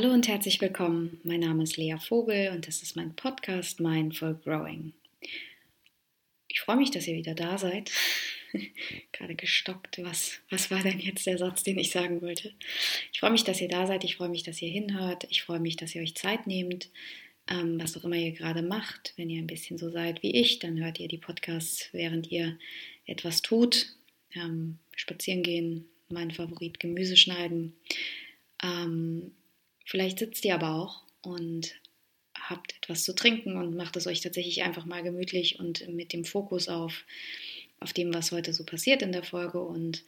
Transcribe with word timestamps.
Hallo 0.00 0.14
und 0.14 0.28
herzlich 0.28 0.60
willkommen. 0.60 1.20
Mein 1.24 1.40
Name 1.40 1.64
ist 1.64 1.76
Lea 1.76 1.96
Vogel 1.98 2.52
und 2.54 2.68
das 2.68 2.82
ist 2.82 2.94
mein 2.94 3.16
Podcast 3.16 3.80
Mindful 3.80 4.40
Growing. 4.44 4.92
Ich 6.46 6.60
freue 6.60 6.76
mich, 6.76 6.92
dass 6.92 7.08
ihr 7.08 7.16
wieder 7.16 7.34
da 7.34 7.58
seid. 7.58 7.90
Gerade 9.12 9.34
gestockt. 9.34 9.98
Was, 10.04 10.38
was 10.50 10.70
war 10.70 10.84
denn 10.84 11.00
jetzt 11.00 11.26
der 11.26 11.36
Satz, 11.36 11.64
den 11.64 11.80
ich 11.80 11.90
sagen 11.90 12.22
wollte? 12.22 12.52
Ich 13.12 13.18
freue 13.18 13.32
mich, 13.32 13.42
dass 13.42 13.60
ihr 13.60 13.66
da 13.66 13.88
seid. 13.88 14.04
Ich 14.04 14.14
freue 14.14 14.28
mich, 14.28 14.44
dass 14.44 14.62
ihr 14.62 14.70
hinhört. 14.70 15.26
Ich 15.30 15.42
freue 15.42 15.58
mich, 15.58 15.74
dass 15.74 15.96
ihr 15.96 16.02
euch 16.02 16.14
Zeit 16.14 16.46
nehmt. 16.46 16.90
Ähm, 17.50 17.80
was 17.80 17.96
auch 17.96 18.04
immer 18.04 18.14
ihr 18.14 18.30
gerade 18.30 18.62
macht. 18.62 19.14
Wenn 19.16 19.30
ihr 19.30 19.42
ein 19.42 19.48
bisschen 19.48 19.78
so 19.78 19.90
seid 19.90 20.22
wie 20.22 20.30
ich, 20.30 20.60
dann 20.60 20.78
hört 20.78 21.00
ihr 21.00 21.08
die 21.08 21.18
Podcasts, 21.18 21.88
während 21.90 22.30
ihr 22.30 22.56
etwas 23.04 23.42
tut. 23.42 23.96
Ähm, 24.36 24.78
spazieren 24.94 25.42
gehen, 25.42 25.86
mein 26.08 26.30
Favorit 26.30 26.78
Gemüse 26.78 27.16
schneiden. 27.16 27.72
Ähm, 28.62 29.32
Vielleicht 29.88 30.18
sitzt 30.18 30.44
ihr 30.44 30.54
aber 30.54 30.74
auch 30.74 31.00
und 31.22 31.74
habt 32.38 32.76
etwas 32.76 33.04
zu 33.04 33.14
trinken 33.14 33.56
und 33.56 33.74
macht 33.74 33.96
es 33.96 34.06
euch 34.06 34.20
tatsächlich 34.20 34.62
einfach 34.62 34.84
mal 34.84 35.02
gemütlich 35.02 35.58
und 35.60 35.88
mit 35.88 36.12
dem 36.12 36.26
Fokus 36.26 36.68
auf, 36.68 37.06
auf 37.80 37.94
dem, 37.94 38.12
was 38.12 38.30
heute 38.30 38.52
so 38.52 38.64
passiert 38.64 39.00
in 39.00 39.12
der 39.12 39.22
Folge. 39.22 39.62
Und 39.62 40.04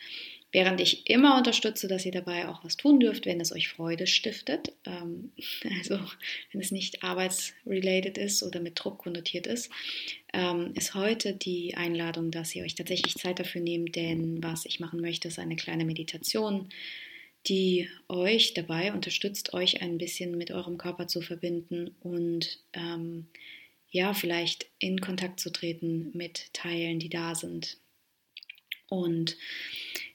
während 0.52 0.82
ich 0.82 1.08
immer 1.08 1.38
unterstütze, 1.38 1.88
dass 1.88 2.04
ihr 2.04 2.12
dabei 2.12 2.46
auch 2.46 2.62
was 2.62 2.76
tun 2.76 3.00
dürft, 3.00 3.24
wenn 3.24 3.40
es 3.40 3.52
euch 3.52 3.68
Freude 3.68 4.06
stiftet, 4.06 4.74
ähm, 4.84 5.32
also 5.78 5.98
wenn 6.52 6.60
es 6.60 6.72
nicht 6.72 7.02
arbeitsrelated 7.02 8.18
ist 8.18 8.42
oder 8.42 8.60
mit 8.60 8.78
Druck 8.78 8.98
konnotiert 8.98 9.46
ist, 9.46 9.70
ähm, 10.34 10.74
ist 10.74 10.94
heute 10.94 11.32
die 11.32 11.74
Einladung, 11.74 12.30
dass 12.30 12.54
ihr 12.54 12.64
euch 12.64 12.74
tatsächlich 12.74 13.14
Zeit 13.14 13.38
dafür 13.38 13.62
nehmt, 13.62 13.96
denn 13.96 14.42
was 14.42 14.66
ich 14.66 14.78
machen 14.78 15.00
möchte, 15.00 15.28
ist 15.28 15.38
eine 15.38 15.56
kleine 15.56 15.86
Meditation 15.86 16.68
die 17.46 17.88
euch 18.08 18.54
dabei 18.54 18.92
unterstützt, 18.92 19.54
euch 19.54 19.82
ein 19.82 19.98
bisschen 19.98 20.36
mit 20.36 20.50
eurem 20.50 20.78
Körper 20.78 21.06
zu 21.06 21.20
verbinden 21.20 21.94
und 22.00 22.58
ähm, 22.72 23.26
ja, 23.90 24.14
vielleicht 24.14 24.66
in 24.78 25.00
Kontakt 25.00 25.40
zu 25.40 25.50
treten 25.50 26.10
mit 26.14 26.52
Teilen, 26.52 26.98
die 26.98 27.08
da 27.08 27.34
sind. 27.34 27.78
Und 28.88 29.36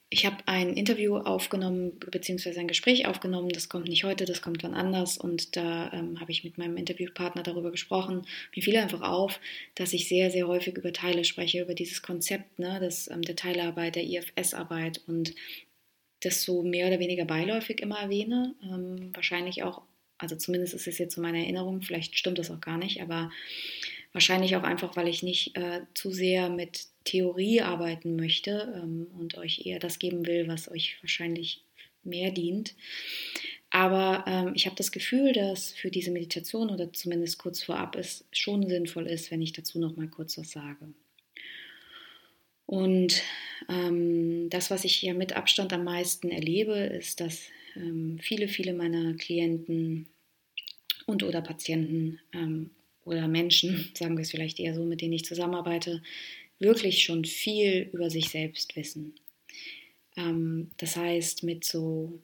ich 0.09 0.25
habe 0.25 0.37
ein 0.45 0.77
Interview 0.77 1.17
aufgenommen, 1.17 1.99
beziehungsweise 2.11 2.59
ein 2.59 2.67
Gespräch 2.67 3.07
aufgenommen. 3.07 3.49
Das 3.49 3.69
kommt 3.69 3.87
nicht 3.89 4.03
heute, 4.03 4.25
das 4.25 4.41
kommt 4.41 4.63
wann 4.63 4.73
anders. 4.73 5.17
Und 5.17 5.57
da 5.57 5.91
ähm, 5.91 6.19
habe 6.21 6.31
ich 6.31 6.43
mit 6.43 6.57
meinem 6.57 6.77
Interviewpartner 6.77 7.43
darüber 7.43 7.71
gesprochen. 7.71 8.25
Mir 8.55 8.61
fiel 8.61 8.77
einfach 8.77 9.01
auf, 9.01 9.39
dass 9.73 9.93
ich 9.93 10.07
sehr, 10.07 10.31
sehr 10.31 10.47
häufig 10.47 10.77
über 10.77 10.93
Teile 10.93 11.25
spreche, 11.25 11.61
über 11.61 11.73
dieses 11.73 12.01
Konzept 12.01 12.59
ne, 12.59 12.79
des, 12.79 13.09
ähm, 13.09 13.23
der 13.23 13.35
Teilarbeit, 13.35 13.95
der 13.95 14.03
IFS-Arbeit 14.03 15.01
und 15.07 15.33
das 16.25 16.43
so 16.43 16.63
mehr 16.63 16.87
oder 16.87 16.99
weniger 16.99 17.25
beiläufig 17.25 17.81
immer 17.81 17.99
erwähne. 17.99 18.55
Ähm, 18.63 19.11
wahrscheinlich 19.13 19.63
auch, 19.63 19.81
also 20.17 20.35
zumindest 20.35 20.73
ist 20.73 20.87
es 20.87 20.97
jetzt 20.97 21.15
so 21.15 21.21
meine 21.21 21.39
Erinnerung, 21.39 21.81
vielleicht 21.81 22.17
stimmt 22.17 22.39
das 22.39 22.51
auch 22.51 22.61
gar 22.61 22.77
nicht, 22.77 23.01
aber 23.01 23.31
wahrscheinlich 24.13 24.55
auch 24.55 24.63
einfach, 24.63 24.95
weil 24.95 25.07
ich 25.07 25.23
nicht 25.23 25.57
äh, 25.57 25.81
zu 25.93 26.11
sehr 26.11 26.49
mit 26.49 26.87
Theorie 27.03 27.61
arbeiten 27.61 28.15
möchte 28.15 28.73
ähm, 28.81 29.07
und 29.19 29.37
euch 29.37 29.65
eher 29.65 29.79
das 29.79 29.99
geben 29.99 30.25
will, 30.25 30.47
was 30.47 30.71
euch 30.71 30.97
wahrscheinlich 31.01 31.63
mehr 32.03 32.31
dient. 32.31 32.75
Aber 33.71 34.23
ähm, 34.25 34.53
ich 34.55 34.67
habe 34.67 34.75
das 34.77 34.93
Gefühl, 34.93 35.33
dass 35.33 35.71
für 35.71 35.91
diese 35.91 36.11
Meditation 36.11 36.69
oder 36.69 36.93
zumindest 36.93 37.39
kurz 37.39 37.61
vorab 37.61 37.97
es 37.97 38.25
schon 38.31 38.69
sinnvoll 38.69 39.07
ist, 39.07 39.31
wenn 39.31 39.41
ich 39.41 39.51
dazu 39.51 39.79
noch 39.79 39.97
mal 39.97 40.07
kurz 40.07 40.37
was 40.37 40.51
sage. 40.51 40.93
Und 42.65 43.21
ähm, 43.69 44.49
das, 44.49 44.71
was 44.71 44.85
ich 44.85 44.95
hier 44.95 45.13
mit 45.13 45.33
Abstand 45.33 45.71
am 45.73 45.83
meisten 45.83 46.29
erlebe, 46.31 46.73
ist, 46.73 47.19
dass 47.19 47.47
ähm, 47.75 48.17
viele, 48.21 48.47
viele 48.47 48.73
meiner 48.73 49.13
Klienten 49.15 50.07
und 51.05 51.23
oder 51.23 51.41
Patienten 51.41 52.19
ähm, 52.33 52.71
oder 53.03 53.27
Menschen, 53.27 53.91
sagen 53.97 54.17
wir 54.17 54.23
es 54.23 54.31
vielleicht 54.31 54.59
eher 54.59 54.73
so, 54.73 54.83
mit 54.83 55.01
denen 55.01 55.13
ich 55.13 55.25
zusammenarbeite, 55.25 56.01
wirklich 56.59 57.03
schon 57.03 57.25
viel 57.25 57.89
über 57.91 58.09
sich 58.09 58.29
selbst 58.29 58.75
wissen. 58.75 59.13
Ähm, 60.17 60.71
das 60.77 60.95
heißt, 60.95 61.43
mit 61.43 61.65
so, 61.65 62.19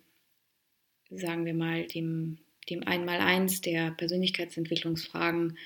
sagen 1.09 1.45
wir 1.45 1.53
mal, 1.53 1.85
dem, 1.85 2.37
dem 2.69 2.83
Einmaleins 2.83 3.61
der 3.61 3.91
Persönlichkeitsentwicklungsfragen 3.91 5.57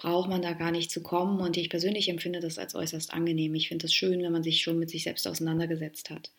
braucht 0.00 0.30
man 0.30 0.42
da 0.42 0.54
gar 0.54 0.72
nicht 0.72 0.90
zu 0.90 1.02
kommen. 1.02 1.40
Und 1.40 1.56
ich 1.56 1.68
persönlich 1.68 2.08
empfinde 2.08 2.40
das 2.40 2.58
als 2.58 2.74
äußerst 2.74 3.12
angenehm. 3.12 3.54
Ich 3.54 3.68
finde 3.68 3.86
es 3.86 3.94
schön, 3.94 4.22
wenn 4.22 4.32
man 4.32 4.42
sich 4.42 4.62
schon 4.62 4.78
mit 4.78 4.90
sich 4.90 5.04
selbst 5.04 5.28
auseinandergesetzt 5.28 6.10
hat. 6.10 6.30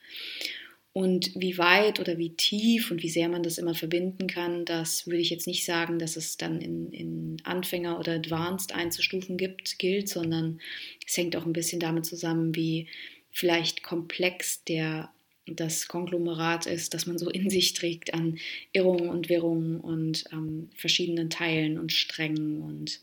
Und 0.94 1.31
wie 1.35 1.57
weit 1.57 2.01
oder 2.01 2.17
wie 2.17 2.31
tief 2.31 2.91
und 2.91 3.01
wie 3.01 3.09
sehr 3.09 3.29
man 3.29 3.44
das 3.44 3.57
immer 3.57 3.75
verbinden 3.75 4.27
kann, 4.27 4.66
das 4.66 5.07
würde 5.07 5.21
ich 5.21 5.29
jetzt 5.29 5.47
nicht 5.47 5.63
sagen, 5.63 6.00
dass 6.00 6.17
es 6.17 6.35
dann 6.35 6.59
in, 6.59 6.91
in 6.91 7.38
Anfänger 7.44 7.97
oder 7.97 8.13
Advanced 8.16 8.73
einzustufen 8.73 9.38
gibt, 9.38 9.79
gilt, 9.79 10.09
sondern 10.09 10.59
es 11.07 11.16
hängt 11.16 11.38
auch 11.38 11.45
ein 11.45 11.53
bisschen 11.53 11.79
damit 11.79 12.05
zusammen, 12.05 12.55
wie 12.55 12.88
vielleicht 13.29 13.83
komplex 13.83 14.66
der 14.66 15.11
das 15.45 15.88
Konglomerat 15.88 16.66
ist, 16.66 16.94
das 16.94 17.05
man 17.05 17.17
so 17.17 17.29
in 17.29 17.50
sich 17.50 17.73
trägt 17.73 18.13
an 18.13 18.38
Irrungen 18.73 19.09
und 19.09 19.29
Wirrungen 19.29 19.79
und 19.79 20.25
ähm, 20.31 20.69
verschiedenen 20.75 21.29
Teilen 21.29 21.79
und 21.79 21.91
Strängen 21.91 22.61
und 22.61 23.01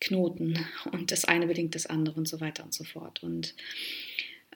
Knoten 0.00 0.66
und 0.92 1.12
das 1.12 1.24
eine 1.24 1.46
bedingt 1.46 1.74
das 1.74 1.86
andere 1.86 2.16
und 2.16 2.28
so 2.28 2.40
weiter 2.40 2.64
und 2.64 2.74
so 2.74 2.84
fort. 2.84 3.22
Und 3.22 3.54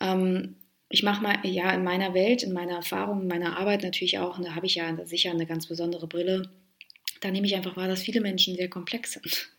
ähm, 0.00 0.56
ich 0.88 1.02
mache 1.02 1.22
mal, 1.22 1.38
ja, 1.44 1.72
in 1.72 1.84
meiner 1.84 2.14
Welt, 2.14 2.42
in 2.42 2.52
meiner 2.52 2.76
Erfahrung, 2.76 3.22
in 3.22 3.28
meiner 3.28 3.58
Arbeit 3.58 3.82
natürlich 3.82 4.18
auch, 4.18 4.38
und 4.38 4.46
da 4.46 4.54
habe 4.54 4.66
ich 4.66 4.76
ja 4.76 5.04
sicher 5.06 5.30
eine 5.30 5.46
ganz 5.46 5.66
besondere 5.66 6.06
Brille, 6.06 6.50
da 7.20 7.30
nehme 7.30 7.46
ich 7.46 7.54
einfach 7.54 7.76
wahr, 7.76 7.88
dass 7.88 8.02
viele 8.02 8.20
Menschen 8.20 8.54
sehr 8.54 8.68
komplex 8.68 9.12
sind. 9.12 9.50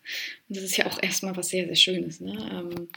Und 0.48 0.58
das 0.58 0.64
ist 0.64 0.78
ja 0.78 0.86
auch 0.86 1.02
erstmal 1.02 1.36
was 1.36 1.50
sehr, 1.50 1.66
sehr 1.66 1.76
Schönes. 1.76 2.22
Ne? 2.22 2.38
Ähm, 2.52 2.88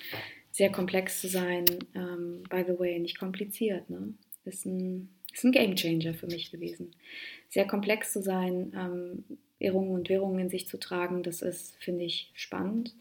sehr 0.52 0.70
komplex 0.70 1.20
zu 1.20 1.28
sein, 1.28 1.64
ähm, 1.94 2.42
by 2.50 2.64
the 2.66 2.78
way, 2.78 2.98
nicht 2.98 3.18
kompliziert. 3.18 3.88
Ne? 3.88 4.12
Ist 4.44 4.66
ein, 4.66 5.08
ist 5.38 5.44
ein 5.44 5.52
Game 5.52 5.76
Changer 5.76 6.14
für 6.14 6.26
mich 6.26 6.50
gewesen. 6.50 6.94
Sehr 7.48 7.66
komplex 7.66 8.12
zu 8.12 8.22
sein, 8.22 8.72
ähm, 8.76 9.24
Irrungen 9.58 9.90
und 9.90 10.08
Wirrungen 10.08 10.38
in 10.38 10.50
sich 10.50 10.68
zu 10.68 10.78
tragen, 10.78 11.22
das 11.22 11.42
ist, 11.42 11.76
finde 11.82 12.04
ich, 12.04 12.30
spannend 12.34 12.94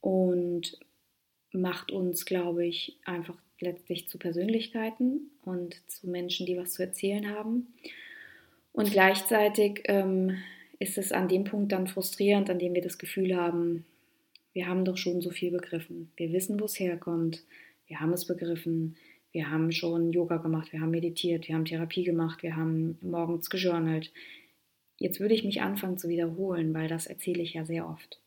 und 0.00 0.78
macht 1.52 1.90
uns, 1.90 2.24
glaube 2.24 2.66
ich, 2.66 2.98
einfach 3.04 3.36
letztlich 3.60 4.08
zu 4.08 4.18
Persönlichkeiten 4.18 5.30
und 5.42 5.76
zu 5.90 6.08
Menschen, 6.08 6.46
die 6.46 6.56
was 6.56 6.74
zu 6.74 6.82
erzählen 6.82 7.30
haben. 7.30 7.74
Und 8.72 8.92
gleichzeitig 8.92 9.82
ähm, 9.84 10.36
ist 10.78 10.98
es 10.98 11.12
an 11.12 11.28
dem 11.28 11.44
Punkt 11.44 11.72
dann 11.72 11.86
frustrierend, 11.86 12.50
an 12.50 12.58
dem 12.58 12.74
wir 12.74 12.82
das 12.82 12.98
Gefühl 12.98 13.34
haben, 13.34 13.86
wir 14.52 14.68
haben 14.68 14.84
doch 14.84 14.96
schon 14.96 15.20
so 15.20 15.30
viel 15.30 15.50
begriffen. 15.50 16.12
Wir 16.16 16.32
wissen, 16.32 16.58
wo 16.60 16.64
es 16.64 16.78
herkommt. 16.78 17.44
Wir 17.86 18.00
haben 18.00 18.12
es 18.12 18.26
begriffen. 18.26 18.96
Wir 19.32 19.50
haben 19.50 19.72
schon 19.72 20.12
Yoga 20.12 20.38
gemacht, 20.38 20.72
wir 20.72 20.80
haben 20.80 20.90
meditiert, 20.90 21.48
wir 21.48 21.54
haben 21.54 21.64
Therapie 21.64 22.04
gemacht, 22.04 22.42
wir 22.42 22.56
haben 22.56 22.98
morgens 23.02 23.50
gejournalt. 23.50 24.12
Jetzt 24.98 25.20
würde 25.20 25.34
ich 25.34 25.44
mich 25.44 25.60
anfangen 25.60 25.98
zu 25.98 26.08
wiederholen, 26.08 26.72
weil 26.72 26.88
das 26.88 27.06
erzähle 27.06 27.42
ich 27.42 27.54
ja 27.54 27.64
sehr 27.64 27.88
oft. 27.88 28.20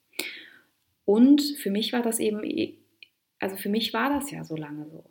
Und 1.06 1.42
für 1.42 1.72
mich 1.72 1.92
war 1.94 2.04
das 2.04 2.20
eben, 2.20 2.42
also 3.40 3.56
für 3.56 3.70
mich 3.70 3.94
war 3.94 4.09
das 4.09 4.30
ja 4.30 4.44
so 4.44 4.56
lange 4.56 4.88
so. 4.90 5.04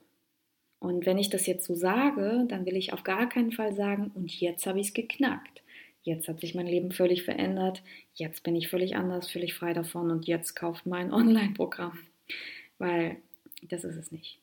Und 0.78 1.06
wenn 1.06 1.19
ich 1.19 1.28
das 1.28 1.47
jetzt 1.47 1.66
so 1.66 1.75
sage, 1.75 2.44
dann 2.48 2.65
will 2.66 2.77
ich 2.77 2.93
auf 2.93 3.03
gar 3.03 3.28
keinen 3.28 3.50
Fall 3.50 3.75
sagen, 3.75 4.12
und 4.15 4.32
jetzt 4.41 4.66
habe 4.66 4.78
ich 4.78 4.88
es 4.88 4.94
geknackt. 4.94 5.62
Jetzt 6.03 6.28
hat 6.28 6.41
sich 6.41 6.54
mein 6.54 6.66
Leben 6.66 6.93
völlig 6.93 7.25
verändert. 7.25 7.82
Jetzt 8.15 8.43
bin 8.44 8.54
ich 8.54 8.69
völlig 8.69 8.97
anders, 8.97 9.31
völlig 9.31 9.54
frei 9.54 9.72
davon 9.72 10.10
und 10.10 10.27
jetzt 10.27 10.54
kauft 10.54 10.87
mein 10.87 11.12
Online-Programm. 11.12 11.98
Weil 12.78 13.16
das 13.62 13.84
ist 13.84 13.97
es 13.97 14.12
nicht. 14.12 14.38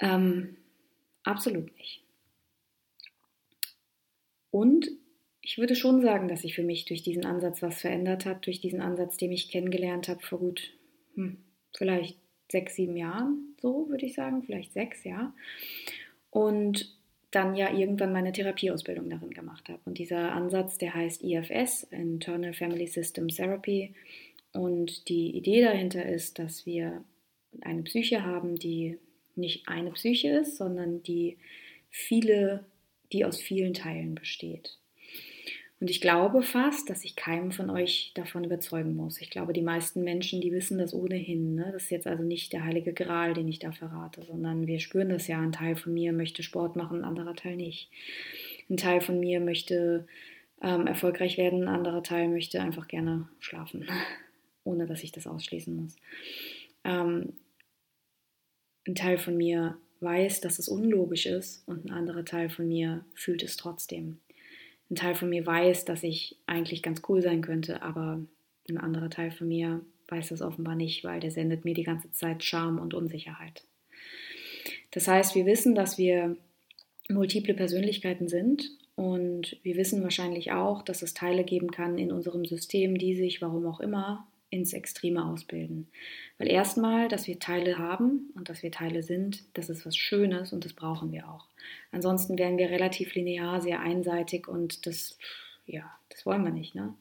Ähm, 0.00 0.56
absolut 1.22 1.76
nicht. 1.76 2.02
Und 4.50 4.88
ich 5.40 5.58
würde 5.58 5.74
schon 5.74 6.00
sagen, 6.00 6.28
dass 6.28 6.42
sich 6.42 6.54
für 6.54 6.62
mich 6.62 6.84
durch 6.86 7.02
diesen 7.02 7.26
Ansatz 7.26 7.60
was 7.60 7.80
verändert 7.80 8.24
hat, 8.24 8.46
durch 8.46 8.60
diesen 8.60 8.80
Ansatz, 8.80 9.16
den 9.16 9.32
ich 9.32 9.50
kennengelernt 9.50 10.08
habe 10.08 10.20
vor 10.20 10.38
gut, 10.38 10.72
hm, 11.14 11.38
vielleicht 11.76 12.18
sechs, 12.50 12.76
sieben 12.76 12.96
Jahren, 12.96 13.54
so 13.60 13.88
würde 13.88 14.06
ich 14.06 14.14
sagen, 14.14 14.42
vielleicht 14.42 14.72
sechs, 14.72 15.04
ja. 15.04 15.34
Und 16.30 16.96
dann 17.30 17.56
ja 17.56 17.72
irgendwann 17.72 18.12
meine 18.12 18.32
Therapieausbildung 18.32 19.10
darin 19.10 19.30
gemacht 19.30 19.68
habe. 19.68 19.80
Und 19.84 19.98
dieser 19.98 20.32
Ansatz, 20.32 20.78
der 20.78 20.94
heißt 20.94 21.22
IFS, 21.22 21.82
Internal 21.90 22.54
Family 22.54 22.86
System 22.86 23.28
Therapy. 23.28 23.94
Und 24.52 25.08
die 25.08 25.36
Idee 25.36 25.62
dahinter 25.62 26.06
ist, 26.06 26.38
dass 26.38 26.64
wir 26.64 27.04
eine 27.60 27.82
Psyche 27.82 28.24
haben, 28.24 28.56
die 28.56 28.98
nicht 29.36 29.68
eine 29.68 29.92
Psyche 29.92 30.28
ist, 30.28 30.56
sondern 30.56 31.02
die 31.02 31.38
viele, 31.90 32.64
die 33.12 33.24
aus 33.24 33.40
vielen 33.40 33.74
Teilen 33.74 34.14
besteht. 34.14 34.78
Und 35.80 35.90
ich 35.90 36.00
glaube 36.00 36.42
fast, 36.42 36.88
dass 36.88 37.04
ich 37.04 37.14
keinem 37.14 37.52
von 37.52 37.68
euch 37.68 38.12
davon 38.14 38.44
überzeugen 38.44 38.96
muss. 38.96 39.20
Ich 39.20 39.28
glaube, 39.28 39.52
die 39.52 39.60
meisten 39.60 40.02
Menschen, 40.02 40.40
die 40.40 40.52
wissen 40.52 40.78
das 40.78 40.94
ohnehin. 40.94 41.56
Ne? 41.56 41.70
Das 41.72 41.84
ist 41.84 41.90
jetzt 41.90 42.06
also 42.06 42.22
nicht 42.22 42.52
der 42.52 42.64
heilige 42.64 42.94
Gral, 42.94 43.34
den 43.34 43.48
ich 43.48 43.58
da 43.58 43.70
verrate, 43.70 44.22
sondern 44.22 44.66
wir 44.66 44.80
spüren 44.80 45.10
das 45.10 45.26
ja. 45.26 45.38
Ein 45.40 45.52
Teil 45.52 45.76
von 45.76 45.92
mir 45.92 46.12
möchte 46.12 46.42
Sport 46.42 46.76
machen, 46.76 47.00
ein 47.00 47.04
anderer 47.04 47.34
Teil 47.34 47.56
nicht. 47.56 47.90
Ein 48.70 48.78
Teil 48.78 49.00
von 49.00 49.20
mir 49.20 49.40
möchte 49.40 50.06
ähm, 50.62 50.86
erfolgreich 50.86 51.36
werden. 51.36 51.64
Ein 51.64 51.74
anderer 51.74 52.02
Teil 52.02 52.28
möchte 52.28 52.62
einfach 52.62 52.88
gerne 52.88 53.28
schlafen, 53.40 53.86
ohne 54.64 54.86
dass 54.86 55.02
ich 55.02 55.12
das 55.12 55.26
ausschließen 55.26 55.76
muss. 55.76 55.96
Ähm, 56.84 57.34
ein 58.86 58.94
Teil 58.94 59.18
von 59.18 59.36
mir 59.36 59.76
weiß, 60.00 60.40
dass 60.40 60.58
es 60.58 60.68
unlogisch 60.68 61.26
ist 61.26 61.66
und 61.66 61.86
ein 61.86 61.90
anderer 61.90 62.24
Teil 62.24 62.50
von 62.50 62.68
mir 62.68 63.04
fühlt 63.14 63.42
es 63.42 63.56
trotzdem. 63.56 64.18
Ein 64.90 64.96
Teil 64.96 65.14
von 65.14 65.30
mir 65.30 65.46
weiß, 65.46 65.84
dass 65.86 66.02
ich 66.02 66.36
eigentlich 66.46 66.82
ganz 66.82 67.02
cool 67.08 67.22
sein 67.22 67.40
könnte, 67.40 67.82
aber 67.82 68.20
ein 68.68 68.78
anderer 68.78 69.10
Teil 69.10 69.30
von 69.30 69.48
mir 69.48 69.80
weiß 70.08 70.28
das 70.28 70.42
offenbar 70.42 70.74
nicht, 70.74 71.04
weil 71.04 71.20
der 71.20 71.30
sendet 71.30 71.64
mir 71.64 71.74
die 71.74 71.82
ganze 71.82 72.12
Zeit 72.12 72.44
Scham 72.44 72.78
und 72.78 72.94
Unsicherheit. 72.94 73.64
Das 74.90 75.08
heißt, 75.08 75.34
wir 75.34 75.46
wissen, 75.46 75.74
dass 75.74 75.98
wir 75.98 76.36
multiple 77.08 77.54
Persönlichkeiten 77.54 78.28
sind 78.28 78.70
und 78.96 79.58
wir 79.62 79.76
wissen 79.76 80.02
wahrscheinlich 80.02 80.52
auch, 80.52 80.82
dass 80.82 81.02
es 81.02 81.14
Teile 81.14 81.44
geben 81.44 81.70
kann 81.70 81.98
in 81.98 82.12
unserem 82.12 82.44
System, 82.44 82.98
die 82.98 83.14
sich, 83.14 83.42
warum 83.42 83.66
auch 83.66 83.80
immer, 83.80 84.26
ins 84.54 84.72
Extreme 84.72 85.24
ausbilden. 85.24 85.88
Weil 86.38 86.48
erstmal, 86.48 87.08
dass 87.08 87.26
wir 87.26 87.40
Teile 87.40 87.76
haben 87.76 88.30
und 88.36 88.48
dass 88.48 88.62
wir 88.62 88.70
Teile 88.70 89.02
sind, 89.02 89.42
das 89.54 89.68
ist 89.68 89.84
was 89.84 89.96
Schönes 89.96 90.52
und 90.52 90.64
das 90.64 90.74
brauchen 90.74 91.10
wir 91.10 91.28
auch. 91.28 91.48
Ansonsten 91.90 92.38
wären 92.38 92.56
wir 92.56 92.70
relativ 92.70 93.14
linear, 93.14 93.60
sehr 93.60 93.80
einseitig 93.80 94.46
und 94.46 94.86
das, 94.86 95.18
ja, 95.66 95.90
das 96.08 96.24
wollen 96.24 96.44
wir 96.44 96.52
nicht. 96.52 96.76
Ne? 96.76 96.94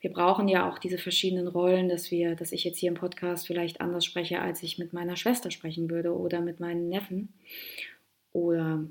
Wir 0.00 0.12
brauchen 0.12 0.46
ja 0.46 0.70
auch 0.70 0.78
diese 0.78 0.98
verschiedenen 0.98 1.48
Rollen, 1.48 1.88
dass 1.88 2.12
wir, 2.12 2.36
dass 2.36 2.52
ich 2.52 2.62
jetzt 2.62 2.78
hier 2.78 2.90
im 2.90 2.96
Podcast 2.96 3.48
vielleicht 3.48 3.80
anders 3.80 4.04
spreche, 4.04 4.40
als 4.40 4.62
ich 4.62 4.78
mit 4.78 4.92
meiner 4.92 5.16
Schwester 5.16 5.50
sprechen 5.50 5.90
würde 5.90 6.16
oder 6.16 6.40
mit 6.40 6.60
meinen 6.60 6.88
Neffen 6.88 7.34
oder 8.32 8.84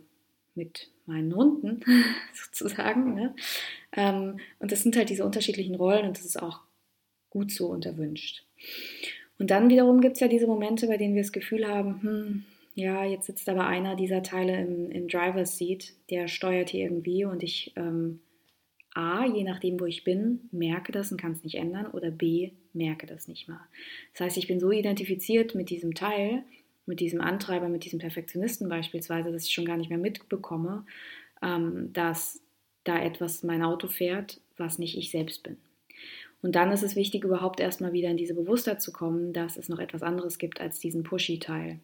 mit 0.55 0.91
meinen 1.05 1.33
Hunden 1.33 1.79
sozusagen. 2.33 3.13
Ne? 3.13 3.33
Ähm, 3.93 4.39
und 4.59 4.73
das 4.73 4.83
sind 4.83 4.97
halt 4.97 5.09
diese 5.09 5.23
unterschiedlichen 5.23 5.75
Rollen 5.75 6.05
und 6.05 6.17
das 6.17 6.25
ist 6.25 6.41
auch 6.41 6.59
gut 7.33 7.51
so 7.51 7.67
und 7.67 7.85
erwünscht. 7.85 8.45
Und 9.39 9.49
dann 9.49 9.69
wiederum 9.69 9.99
gibt 9.99 10.15
es 10.15 10.19
ja 10.19 10.27
diese 10.27 10.45
Momente, 10.45 10.87
bei 10.87 10.97
denen 10.97 11.15
wir 11.15 11.23
das 11.23 11.31
Gefühl 11.31 11.67
haben, 11.67 12.01
hm, 12.03 12.45
ja, 12.75 13.03
jetzt 13.03 13.25
sitzt 13.25 13.49
aber 13.49 13.67
einer 13.67 13.95
dieser 13.95 14.23
Teile 14.23 14.59
im, 14.61 14.89
im 14.91 15.07
Driver's 15.07 15.57
Seat, 15.57 15.93
der 16.11 16.27
steuert 16.27 16.69
hier 16.69 16.83
irgendwie 16.85 17.25
und 17.25 17.43
ich 17.43 17.73
ähm, 17.75 18.19
A, 18.93 19.25
je 19.25 19.43
nachdem, 19.43 19.79
wo 19.79 19.85
ich 19.85 20.03
bin, 20.03 20.49
merke 20.51 20.91
das 20.91 21.11
und 21.11 21.19
kann 21.19 21.31
es 21.31 21.43
nicht 21.43 21.55
ändern 21.55 21.87
oder 21.87 22.11
B, 22.11 22.51
merke 22.73 23.07
das 23.07 23.27
nicht 23.27 23.47
mal. 23.47 23.59
Das 24.13 24.21
heißt, 24.21 24.37
ich 24.37 24.47
bin 24.47 24.59
so 24.59 24.69
identifiziert 24.71 25.55
mit 25.55 25.71
diesem 25.71 25.95
Teil, 25.95 26.43
mit 26.85 26.99
diesem 26.99 27.19
Antreiber, 27.19 27.69
mit 27.69 27.85
diesem 27.85 27.99
Perfektionisten 27.99 28.69
beispielsweise, 28.69 29.31
dass 29.31 29.45
ich 29.45 29.53
schon 29.53 29.65
gar 29.65 29.77
nicht 29.77 29.89
mehr 29.89 29.97
mitbekomme, 29.97 30.85
ähm, 31.41 31.91
dass 31.93 32.41
da 32.83 33.01
etwas 33.01 33.41
mein 33.41 33.63
Auto 33.63 33.87
fährt, 33.87 34.41
was 34.57 34.77
nicht 34.77 34.95
ich 34.97 35.09
selbst 35.09 35.41
bin. 35.41 35.57
Und 36.43 36.55
dann 36.55 36.71
ist 36.71 36.83
es 36.83 36.97
wichtig, 36.97 37.23
überhaupt 37.23 37.61
erstmal 37.61 37.93
wieder 37.93 38.09
in 38.09 38.17
diese 38.17 38.35
Bewusstheit 38.35 38.81
zu 38.81 38.91
kommen, 38.91 39.31
dass 39.31 39.57
es 39.57 39.69
noch 39.69 39.79
etwas 39.79 40.03
anderes 40.03 40.37
gibt 40.37 40.59
als 40.59 40.77
diesen 40.77 41.03
Pushy-Teil. 41.03 41.79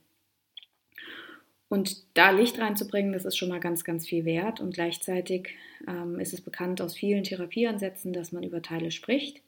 Und 1.69 2.03
da 2.17 2.31
Licht 2.31 2.59
reinzubringen, 2.59 3.13
das 3.13 3.25
ist 3.25 3.37
schon 3.37 3.49
mal 3.49 3.61
ganz, 3.61 3.85
ganz 3.85 4.05
viel 4.05 4.25
wert. 4.25 4.59
Und 4.59 4.73
gleichzeitig 4.73 5.49
ähm, 5.87 6.19
ist 6.19 6.33
es 6.33 6.41
bekannt 6.41 6.81
aus 6.81 6.93
vielen 6.93 7.23
Therapieansätzen, 7.23 8.11
dass 8.11 8.33
man 8.33 8.43
über 8.43 8.61
Teile 8.61 8.91
spricht. 8.91 9.41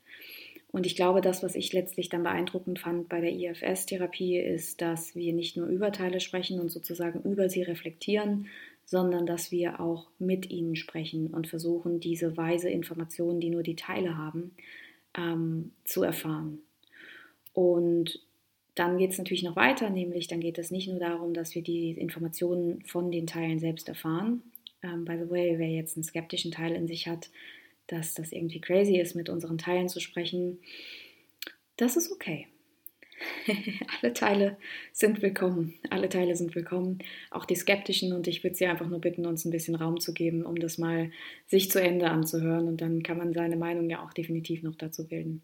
Und 0.72 0.86
ich 0.86 0.96
glaube, 0.96 1.20
das, 1.20 1.44
was 1.44 1.56
ich 1.56 1.74
letztlich 1.74 2.08
dann 2.08 2.24
beeindruckend 2.24 2.80
fand 2.80 3.10
bei 3.10 3.20
der 3.20 3.34
IFS-Therapie, 3.34 4.38
ist, 4.38 4.80
dass 4.80 5.14
wir 5.16 5.34
nicht 5.34 5.58
nur 5.58 5.68
über 5.68 5.92
Teile 5.92 6.22
sprechen 6.22 6.62
und 6.62 6.70
sozusagen 6.70 7.22
über 7.30 7.50
sie 7.50 7.64
reflektieren, 7.64 8.48
sondern 8.86 9.26
dass 9.26 9.52
wir 9.52 9.82
auch 9.82 10.08
mit 10.20 10.50
ihnen 10.50 10.78
sprechen 10.78 11.28
und 11.28 11.48
versuchen, 11.48 12.00
diese 12.00 12.38
weise 12.38 12.70
Informationen, 12.70 13.42
die 13.42 13.50
nur 13.50 13.64
die 13.64 13.76
Teile 13.76 14.18
haben, 14.18 14.52
ähm, 15.18 15.72
zu 15.84 16.04
erfahren. 16.04 16.60
Und 17.54 18.20
dann 18.76 18.98
geht 18.98 19.12
es 19.12 19.18
natürlich 19.18 19.44
noch 19.44 19.56
weiter, 19.56 19.90
nämlich 19.90 20.28
dann 20.28 20.40
geht 20.40 20.58
es 20.58 20.72
nicht 20.72 20.88
nur 20.88 21.00
darum, 21.00 21.34
dass 21.34 21.56
wir 21.56 21.62
die 21.62 21.92
Informationen 21.92 22.82
von 22.84 23.12
den 23.12 23.28
Teilen 23.28 23.60
selbst 23.60 23.90
erfahren. 23.90 24.42
Ähm, 24.82 25.06
by 25.06 25.18
the 25.18 25.30
way, 25.30 25.58
wer 25.58 25.70
jetzt 25.70 25.98
einen 25.98 26.04
skeptischen 26.04 26.52
Teil 26.52 26.74
in 26.74 26.88
sich 26.88 27.08
hat, 27.08 27.30
dass 27.88 28.14
das 28.14 28.32
irgendwie 28.32 28.62
crazy 28.62 28.98
ist, 28.98 29.16
mit 29.16 29.30
unseren 29.30 29.58
Teilen 29.58 29.90
zu 29.90 30.00
sprechen, 30.00 30.60
das 31.76 31.98
ist 31.98 32.12
okay. 32.12 32.48
Alle 34.02 34.14
Teile 34.14 34.58
sind 34.92 35.22
willkommen. 35.22 35.74
Alle 35.90 36.10
Teile 36.10 36.36
sind 36.36 36.56
willkommen. 36.56 37.00
Auch 37.30 37.46
die 37.46 37.56
Skeptischen. 37.56 38.14
Und 38.14 38.28
ich 38.28 38.44
würde 38.44 38.56
Sie 38.56 38.66
einfach 38.66 38.88
nur 38.88 39.00
bitten, 39.00 39.26
uns 39.26 39.46
ein 39.46 39.52
bisschen 39.52 39.76
Raum 39.76 40.00
zu 40.00 40.14
geben, 40.14 40.46
um 40.46 40.56
das 40.56 40.78
mal 40.78 41.12
sich 41.48 41.72
zu 41.72 41.82
Ende 41.82 42.10
anzuhören. 42.10 42.68
Und 42.68 42.82
dann 42.82 43.04
kann 43.04 43.18
man 43.18 43.34
seine 43.34 43.58
Meinung 43.58 43.90
ja 43.90 44.04
auch 44.04 44.14
definitiv 44.14 44.64
noch 44.64 44.76
dazu 44.76 45.08
bilden. 45.08 45.44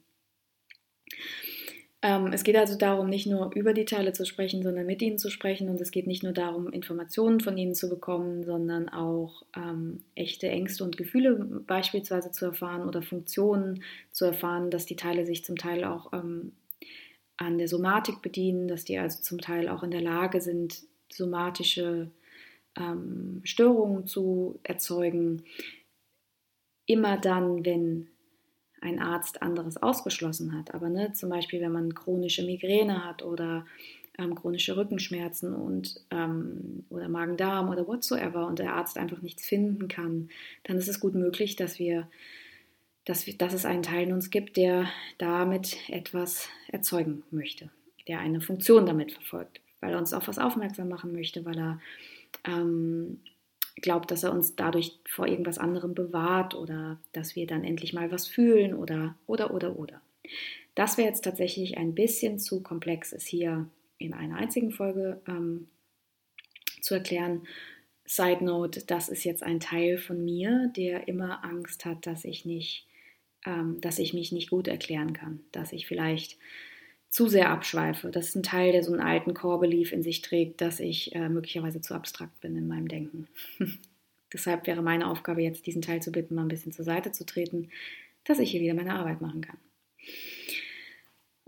Ähm, 2.04 2.32
es 2.32 2.44
geht 2.44 2.56
also 2.56 2.78
darum, 2.78 3.10
nicht 3.10 3.26
nur 3.26 3.52
über 3.56 3.74
die 3.74 3.86
Teile 3.86 4.14
zu 4.14 4.24
sprechen, 4.26 4.62
sondern 4.62 4.86
mit 4.86 5.02
ihnen 5.02 5.18
zu 5.18 5.32
sprechen. 5.32 5.68
Und 5.68 5.82
es 5.82 5.92
geht 5.92 6.06
nicht 6.06 6.24
nur 6.24 6.34
darum, 6.34 6.72
Informationen 6.72 7.40
von 7.40 7.58
ihnen 7.58 7.74
zu 7.74 7.90
bekommen, 7.90 8.44
sondern 8.44 8.88
auch 8.90 9.44
ähm, 9.56 10.04
echte 10.14 10.48
Ängste 10.48 10.84
und 10.84 10.98
Gefühle 10.98 11.36
beispielsweise 11.66 12.32
zu 12.32 12.46
erfahren 12.46 12.88
oder 12.88 13.02
Funktionen 13.02 13.84
zu 14.12 14.26
erfahren, 14.26 14.70
dass 14.70 14.86
die 14.86 14.96
Teile 14.96 15.26
sich 15.26 15.44
zum 15.44 15.56
Teil 15.56 15.84
auch 15.86 16.14
ähm, 16.14 16.52
an 17.38 17.58
der 17.58 17.68
Somatik 17.68 18.22
bedienen, 18.22 18.68
dass 18.68 18.84
die 18.84 18.98
also 18.98 19.22
zum 19.22 19.40
Teil 19.40 19.70
auch 19.70 19.84
in 19.84 19.92
der 19.92 20.02
Lage 20.02 20.42
sind, 20.42 20.84
somatische 21.10 22.12
ähm, 22.76 23.42
Störungen 23.44 24.08
zu 24.08 24.60
erzeugen. 24.64 25.44
Immer 26.86 27.18
dann, 27.18 27.66
wenn 27.66 28.08
ein 28.82 29.00
Arzt 29.00 29.42
anderes 29.42 29.78
ausgeschlossen 29.78 30.58
hat. 30.58 30.74
Aber 30.74 30.90
ne, 30.90 31.14
zum 31.14 31.30
Beispiel, 31.30 31.62
wenn 31.62 31.72
man 31.72 31.96
chronische 31.96 32.44
Migräne 32.44 33.06
hat 33.06 33.24
oder 33.24 33.66
ähm, 34.18 34.36
chronische 34.36 34.78
Rückenschmerzen 34.78 35.54
und 35.54 36.02
ähm, 36.12 36.86
oder 36.90 37.10
Magen-Darm 37.10 37.70
oder 37.70 37.88
whatsoever 37.88 38.48
und 38.48 38.60
der 38.60 38.74
Arzt 38.74 38.98
einfach 38.98 39.22
nichts 39.22 39.46
finden 39.46 39.88
kann, 39.88 40.30
dann 40.64 40.78
ist 40.78 40.88
es 40.88 41.00
gut 41.00 41.16
möglich, 41.16 41.56
dass 41.56 41.80
wir, 41.80 42.08
dass, 43.08 43.26
wir, 43.26 43.38
dass 43.38 43.54
es 43.54 43.66
einen 43.66 43.84
Teil 43.84 44.08
in 44.08 44.14
uns 44.14 44.30
gibt, 44.30 44.58
der 44.58 44.90
damit 45.18 45.78
etwas 45.90 46.50
erzeugen 46.68 47.24
möchte, 47.32 47.70
der 48.08 48.20
eine 48.20 48.42
Funktion 48.42 48.86
damit 48.86 49.14
verfolgt, 49.14 49.62
weil 49.80 49.94
er 49.94 49.98
uns 49.98 50.12
auf 50.12 50.28
was 50.28 50.38
aufmerksam 50.38 50.90
machen 50.90 51.14
möchte, 51.14 51.46
weil 51.46 51.58
er 51.58 51.82
ähm, 52.46 53.22
glaubt, 53.78 54.12
dass 54.12 54.24
er 54.24 54.34
uns 54.34 54.56
dadurch 54.56 55.00
vor 55.08 55.26
irgendwas 55.26 55.58
anderem 55.58 55.94
bewahrt 55.94 56.54
oder 56.54 57.00
dass 57.14 57.36
wir 57.36 57.48
dann 57.48 57.64
endlich 57.64 57.94
mal 57.94 58.12
was 58.12 58.28
fühlen 58.28 58.74
oder, 58.74 59.16
oder, 59.26 59.54
oder, 59.54 59.78
oder. 59.78 60.02
Das 60.76 60.98
wäre 60.98 61.08
jetzt 61.08 61.24
tatsächlich 61.24 61.78
ein 61.78 61.96
bisschen 61.96 62.40
zu 62.40 62.62
komplex, 62.62 63.14
es 63.14 63.26
hier 63.26 63.70
in 64.00 64.14
einer 64.14 64.36
einzigen 64.36 64.72
Folge 64.72 65.22
ähm, 65.28 65.70
zu 66.82 66.96
erklären. 66.96 67.48
Side 68.06 68.44
Note, 68.44 68.84
das 68.86 69.10
ist 69.10 69.24
jetzt 69.24 69.44
ein 69.44 69.60
Teil 69.60 69.98
von 69.98 70.24
mir, 70.24 70.72
der 70.76 71.08
immer 71.08 71.44
Angst 71.44 71.86
hat, 71.86 72.06
dass 72.06 72.26
ich 72.26 72.46
nicht, 72.46 72.88
dass 73.80 74.00
ich 74.00 74.14
mich 74.14 74.32
nicht 74.32 74.50
gut 74.50 74.68
erklären 74.68 75.14
kann, 75.14 75.40
dass 75.52 75.74
ich 75.74 75.88
vielleicht 75.88 76.38
zu 77.10 77.28
sehr 77.28 77.50
abschweife. 77.50 78.10
Das 78.10 78.30
ist 78.30 78.36
ein 78.36 78.44
Teil, 78.44 78.72
der 78.72 78.84
so 78.84 78.92
einen 78.92 79.02
alten 79.02 79.34
Core-Belief 79.34 79.92
in 79.92 80.04
sich 80.04 80.22
trägt, 80.22 80.62
dass 80.62 80.80
ich 80.80 81.16
äh, 81.16 81.30
möglicherweise 81.30 81.82
zu 81.82 81.94
abstrakt 81.94 82.40
bin 82.42 82.56
in 82.56 82.68
meinem 82.68 82.88
Denken. 82.88 83.28
Deshalb 84.34 84.68
wäre 84.68 84.82
meine 84.82 85.10
Aufgabe 85.10 85.42
jetzt, 85.42 85.66
diesen 85.66 85.82
Teil 85.82 86.02
zu 86.02 86.12
bitten, 86.12 86.36
mal 86.36 86.42
ein 86.42 86.50
bisschen 86.50 86.74
zur 86.74 86.84
Seite 86.84 87.12
zu 87.12 87.26
treten, 87.26 87.70
dass 88.26 88.40
ich 88.40 88.52
hier 88.52 88.62
wieder 88.62 88.74
meine 88.74 88.94
Arbeit 88.94 89.22
machen 89.22 89.42
kann. 89.42 89.58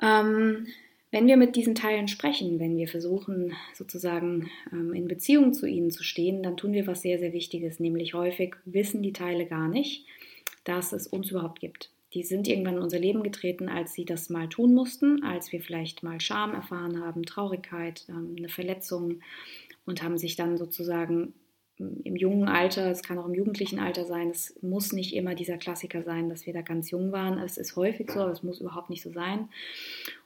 Ähm, 0.02 0.68
wenn 1.12 1.28
wir 1.28 1.38
mit 1.38 1.56
diesen 1.56 1.76
Teilen 1.76 2.08
sprechen, 2.08 2.60
wenn 2.60 2.78
wir 2.78 2.88
versuchen, 2.88 3.54
sozusagen 3.74 4.50
ähm, 4.72 4.94
in 4.94 5.08
Beziehung 5.08 5.54
zu 5.54 5.66
ihnen 5.66 5.92
zu 5.92 6.04
stehen, 6.04 6.42
dann 6.42 6.56
tun 6.56 6.72
wir 6.72 6.88
was 6.88 7.02
sehr, 7.02 7.20
sehr 7.20 7.34
Wichtiges, 7.34 7.80
nämlich 7.80 8.14
häufig 8.14 8.56
wissen 8.64 9.02
die 9.02 9.14
Teile 9.14 9.46
gar 9.46 9.68
nicht, 9.68 10.06
dass 10.64 10.94
es 10.94 11.08
uns 11.08 11.32
überhaupt 11.32 11.60
gibt. 11.60 11.92
Die 12.14 12.24
sind 12.24 12.48
irgendwann 12.48 12.78
in 12.78 12.82
unser 12.82 13.00
Leben 13.00 13.22
getreten, 13.22 13.70
als 13.70 13.94
sie 13.94 14.06
das 14.06 14.30
mal 14.30 14.50
tun 14.50 14.74
mussten, 14.74 15.24
als 15.24 15.52
wir 15.52 15.62
vielleicht 15.62 16.02
mal 16.02 16.20
Scham 16.20 16.54
erfahren 16.54 17.04
haben, 17.04 17.24
Traurigkeit, 17.24 18.06
ähm, 18.10 18.36
eine 18.38 18.50
Verletzung 18.50 19.22
und 19.86 20.02
haben 20.02 20.18
sich 20.18 20.36
dann 20.36 20.58
sozusagen 20.58 21.34
hm, 21.78 22.02
im 22.04 22.16
jungen 22.16 22.48
Alter, 22.48 22.90
es 22.90 23.04
kann 23.04 23.20
auch 23.20 23.28
im 23.28 23.36
jugendlichen 23.36 23.80
Alter 23.80 24.06
sein, 24.06 24.30
es 24.30 24.58
muss 24.62 24.92
nicht 24.92 25.14
immer 25.16 25.36
dieser 25.36 25.58
Klassiker 25.58 26.02
sein, 26.02 26.30
dass 26.30 26.48
wir 26.48 26.54
da 26.54 26.62
ganz 26.62 26.90
jung 26.90 27.12
waren. 27.12 27.38
Es 27.38 27.58
ist 27.58 27.76
häufig 27.76 28.10
so, 28.10 28.22
aber 28.22 28.32
es 28.32 28.42
muss 28.42 28.60
überhaupt 28.60 28.90
nicht 28.90 29.04
so 29.04 29.12
sein. 29.12 29.50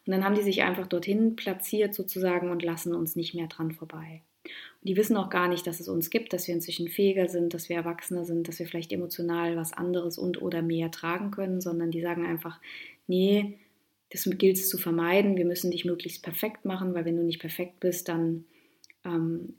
Und 0.06 0.12
dann 0.12 0.24
haben 0.24 0.36
die 0.36 0.42
sich 0.42 0.64
einfach 0.64 0.88
dorthin 0.88 1.36
platziert 1.36 1.94
sozusagen 1.94 2.50
und 2.50 2.64
lassen 2.64 2.96
uns 2.96 3.18
nicht 3.18 3.34
mehr 3.34 3.48
dran 3.48 3.72
vorbei. 3.72 4.22
Und 4.44 4.90
die 4.90 4.98
wissen 4.98 5.16
auch 5.16 5.30
gar 5.30 5.48
nicht, 5.48 5.66
dass 5.66 5.80
es 5.80 5.88
uns 5.88 6.10
gibt, 6.10 6.34
dass 6.34 6.48
wir 6.48 6.56
inzwischen 6.56 6.90
fähiger 6.90 7.30
sind, 7.30 7.54
dass 7.54 7.70
wir 7.70 7.78
erwachsener 7.78 8.26
sind, 8.26 8.48
dass 8.48 8.60
wir 8.60 8.68
vielleicht 8.68 8.92
emotional 8.92 9.56
was 9.56 9.74
anderes 9.74 10.18
und 10.18 10.42
oder 10.42 10.62
mehr 10.62 10.92
tragen 10.92 11.32
können, 11.32 11.62
sondern 11.62 11.92
die 11.92 12.02
sagen 12.02 12.26
einfach, 12.26 12.60
nee, 13.08 13.60
das 14.10 14.30
gilt 14.38 14.58
es 14.58 14.70
zu 14.70 14.78
vermeiden, 14.78 15.38
wir 15.38 15.46
müssen 15.46 15.72
dich 15.72 15.86
möglichst 15.86 16.22
perfekt 16.24 16.66
machen, 16.66 16.94
weil 16.94 17.06
wenn 17.06 17.18
du 17.18 17.24
nicht 17.24 17.40
perfekt 17.40 17.80
bist, 17.80 18.10
dann 18.10 18.46
ähm, 19.06 19.56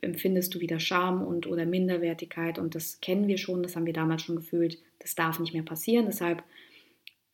empfindest 0.00 0.54
du 0.54 0.60
wieder 0.60 0.80
Scham 0.80 1.22
und 1.22 1.46
oder 1.46 1.64
Minderwertigkeit 1.64 2.58
und 2.58 2.74
das 2.74 3.00
kennen 3.00 3.28
wir 3.28 3.38
schon, 3.38 3.62
das 3.62 3.76
haben 3.76 3.86
wir 3.86 3.92
damals 3.92 4.22
schon 4.22 4.36
gefühlt, 4.36 4.78
das 4.98 5.14
darf 5.14 5.38
nicht 5.38 5.54
mehr 5.54 5.62
passieren, 5.62 6.06
deshalb 6.06 6.42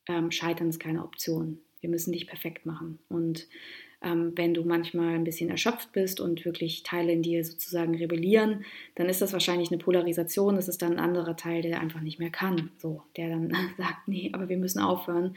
ähm, 0.07 0.31
Scheitern 0.31 0.69
ist 0.69 0.79
keine 0.81 1.03
Option. 1.03 1.59
Wir 1.81 1.89
müssen 1.91 2.13
dich 2.13 2.27
perfekt 2.27 2.67
machen 2.67 2.99
und 3.09 3.49
ähm, 4.05 4.33
wenn 4.37 4.55
du 4.55 4.65
manchmal 4.65 5.15
ein 5.15 5.25
bisschen 5.25 5.51
erschöpft 5.51 5.93
bist 5.93 6.21
und 6.21 6.45
wirklich 6.45 6.83
Teile 6.83 7.13
in 7.13 7.23
dir 7.23 7.45
sozusagen 7.45 7.97
rebellieren, 7.97 8.65
dann 8.95 9.09
ist 9.09 9.23
das 9.23 9.33
wahrscheinlich 9.33 9.71
eine 9.71 9.79
Polarisation. 9.79 10.57
Das 10.57 10.69
ist 10.69 10.83
dann 10.83 10.93
ein 10.93 10.99
anderer 10.99 11.37
Teil, 11.37 11.63
der 11.63 11.81
einfach 11.81 12.01
nicht 12.01 12.19
mehr 12.19 12.31
kann. 12.31 12.71
So, 12.79 13.03
der 13.17 13.31
dann 13.31 13.57
sagt, 13.79 14.07
nee, 14.07 14.31
aber 14.33 14.49
wir 14.49 14.59
müssen 14.59 14.81
aufhören. 14.81 15.37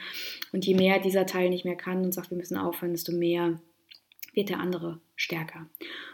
Und 0.52 0.66
je 0.66 0.76
mehr 0.76 1.00
dieser 1.00 1.26
Teil 1.26 1.50
nicht 1.50 1.66
mehr 1.66 1.78
kann 1.78 2.04
und 2.04 2.14
sagt, 2.14 2.30
wir 2.30 2.38
müssen 2.38 2.58
aufhören, 2.58 2.92
desto 2.92 3.14
mehr 3.14 3.60
wird 4.34 4.50
der 4.50 4.60
andere 4.60 5.00
stärker. 5.16 5.68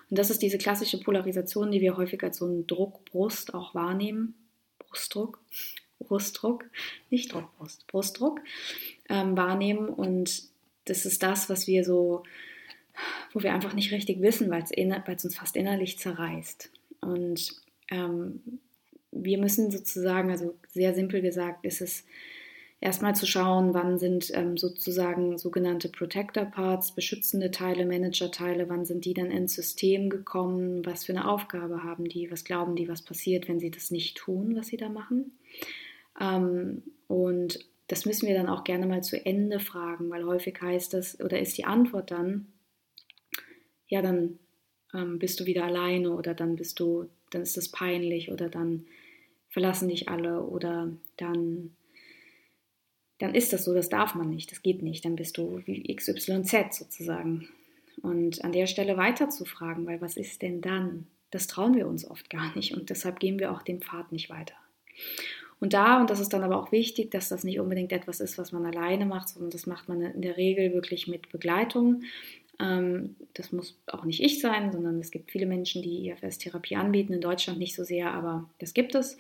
Und 0.10 0.19
das 0.19 0.29
ist 0.29 0.41
diese 0.41 0.57
klassische 0.57 1.00
Polarisation, 1.00 1.72
die 1.72 1.81
wir 1.81 1.98
häufig 1.98 2.24
als 2.24 2.38
so 2.38 2.45
einen 2.45 2.67
Druckbrust 2.67 3.53
auch 3.53 3.74
wahrnehmen. 3.74 4.36
Brustdruck, 4.79 5.39
Brustdruck, 6.00 6.65
nicht 7.10 7.33
Druckbrust, 7.33 7.88
Brustdruck 7.88 8.39
ähm, 9.10 9.36
wahrnehmen. 9.36 9.89
Und 9.89 10.52
das 10.85 11.05
ist 11.05 11.23
das, 11.23 11.49
was 11.49 11.67
wir 11.67 11.83
so, 11.83 12.23
wo 13.33 13.43
wir 13.43 13.53
einfach 13.53 13.73
nicht 13.73 13.91
richtig 13.91 14.21
wissen, 14.21 14.49
weil 14.49 14.63
es 14.63 15.25
uns 15.25 15.37
fast 15.37 15.55
innerlich 15.55 15.99
zerreißt. 15.99 16.71
Und 17.01 17.61
ähm, 17.89 18.41
wir 19.11 19.37
müssen 19.37 19.71
sozusagen, 19.71 20.31
also 20.31 20.55
sehr 20.69 20.93
simpel 20.93 21.21
gesagt, 21.21 21.65
ist 21.65 21.81
es 21.81 22.05
erstmal 22.83 23.15
zu 23.15 23.25
schauen, 23.25 23.73
wann 23.73 23.97
sind 23.97 24.29
ähm, 24.33 24.57
sozusagen 24.57 25.37
sogenannte 25.37 25.87
Protector 25.87 26.45
Parts, 26.45 26.93
beschützende 26.93 27.49
Teile, 27.49 27.85
Manager-Teile, 27.85 28.67
wann 28.67 28.83
sind 28.83 29.05
die 29.05 29.13
dann 29.13 29.31
ins 29.31 29.53
System 29.53 30.09
gekommen, 30.09 30.85
was 30.85 31.05
für 31.05 31.13
eine 31.13 31.29
Aufgabe 31.29 31.83
haben 31.83 32.09
die, 32.09 32.29
was 32.29 32.43
glauben 32.43 32.75
die, 32.75 32.89
was 32.89 33.01
passiert, 33.01 33.47
wenn 33.47 33.59
sie 33.59 33.71
das 33.71 33.89
nicht 33.89 34.17
tun, 34.17 34.55
was 34.57 34.67
sie 34.67 34.77
da 34.77 34.89
machen. 34.89 35.31
Ähm, 36.19 36.83
und 37.07 37.59
das 37.93 38.07
müssen 38.07 38.27
wir 38.27 38.33
dann 38.33 38.50
auch 38.50 38.63
gerne 38.63 38.88
mal 38.88 39.03
zu 39.03 39.23
Ende 39.23 39.59
fragen, 39.59 40.09
weil 40.09 40.25
häufig 40.25 40.59
heißt 40.59 40.95
das 40.95 41.19
oder 41.19 41.39
ist 41.39 41.59
die 41.59 41.65
Antwort 41.65 42.09
dann, 42.09 42.47
ja, 43.88 44.01
dann 44.01 44.39
ähm, 44.95 45.19
bist 45.19 45.39
du 45.39 45.45
wieder 45.45 45.65
alleine 45.65 46.09
oder 46.09 46.33
dann 46.33 46.55
bist 46.55 46.79
du, 46.79 47.07
dann 47.29 47.43
ist 47.43 47.55
das 47.55 47.69
peinlich 47.69 48.31
oder 48.31 48.50
dann 48.50 48.88
verlassen 49.47 49.89
dich 49.89 50.09
alle 50.09 50.41
oder 50.41 50.91
dann, 51.17 51.75
dann 53.19 53.35
ist 53.35 53.53
das 53.53 53.63
so, 53.63 53.75
das 53.75 53.89
darf 53.89 54.15
man 54.15 54.31
nicht, 54.31 54.51
das 54.51 54.63
geht 54.63 54.81
nicht, 54.81 55.05
dann 55.05 55.15
bist 55.15 55.38
du 55.38 55.62
wie 55.65 55.95
XYZ 55.95 56.75
sozusagen. 56.75 57.47
Und 58.01 58.43
an 58.43 58.53
der 58.53 58.65
Stelle 58.65 58.97
weiter 58.97 59.29
zu 59.29 59.45
fragen, 59.45 59.85
weil 59.85 60.01
was 60.01 60.17
ist 60.17 60.41
denn 60.41 60.62
dann? 60.62 61.05
Das 61.29 61.45
trauen 61.45 61.75
wir 61.75 61.85
uns 61.88 62.09
oft 62.09 62.31
gar 62.31 62.55
nicht 62.55 62.75
und 62.75 62.89
deshalb 62.89 63.19
gehen 63.19 63.38
wir 63.38 63.51
auch 63.51 63.62
den 63.62 63.81
Pfad 63.81 64.12
nicht 64.12 64.31
weiter. 64.31 64.55
Und 65.63 65.72
da, 65.72 66.01
und 66.01 66.10
das 66.10 66.20
ist 66.20 66.34
dann 66.34 66.43
aber 66.43 66.62
auch 66.62 66.74
wichtig, 66.74 67.10
dass 67.12 67.29
das 67.29 67.46
nicht 67.46 67.58
unbedingt 67.58 67.93
etwas 67.93 68.20
ist, 68.20 68.38
was 68.38 68.51
man 68.51 68.65
alleine 68.65 69.05
macht, 69.05 69.29
sondern 69.29 69.50
das 69.50 69.65
macht 69.65 69.88
man 69.88 70.01
in 70.01 70.22
der 70.22 70.36
Regel 70.36 70.74
wirklich 70.74 71.08
mit 71.08 71.29
Begleitung. 71.29 72.03
Ähm, 72.60 73.15
das 73.34 73.53
muss 73.53 73.79
auch 73.88 74.03
nicht 74.03 74.22
ich 74.22 74.41
sein, 74.41 74.74
sondern 74.74 75.00
es 75.00 75.10
gibt 75.10 75.32
viele 75.32 75.46
Menschen, 75.46 75.82
die 75.82 76.10
IFS-Therapie 76.10 76.75
anbieten, 76.75 77.13
in 77.13 77.22
Deutschland 77.22 77.60
nicht 77.60 77.75
so 77.75 77.86
sehr, 77.86 78.12
aber 78.12 78.50
das 78.60 78.74
gibt 78.74 78.93
es. 78.93 79.17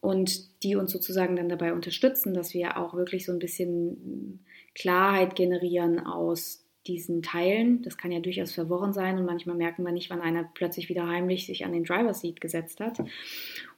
Und 0.00 0.64
die 0.64 0.74
uns 0.74 0.90
sozusagen 0.90 1.36
dann 1.36 1.48
dabei 1.48 1.72
unterstützen, 1.72 2.34
dass 2.34 2.52
wir 2.52 2.78
auch 2.78 2.94
wirklich 2.94 3.24
so 3.24 3.30
ein 3.30 3.38
bisschen 3.38 4.40
Klarheit 4.74 5.36
generieren 5.36 6.00
aus 6.00 6.65
diesen 6.86 7.22
Teilen. 7.22 7.82
Das 7.82 7.98
kann 7.98 8.12
ja 8.12 8.20
durchaus 8.20 8.52
verworren 8.52 8.92
sein 8.92 9.18
und 9.18 9.24
manchmal 9.24 9.56
merken 9.56 9.84
wir 9.84 9.92
nicht, 9.92 10.10
wann 10.10 10.20
einer 10.20 10.44
plötzlich 10.54 10.88
wieder 10.88 11.06
heimlich 11.06 11.46
sich 11.46 11.64
an 11.64 11.72
den 11.72 11.84
Driver 11.84 12.14
Seat 12.14 12.40
gesetzt 12.40 12.80
hat. 12.80 12.98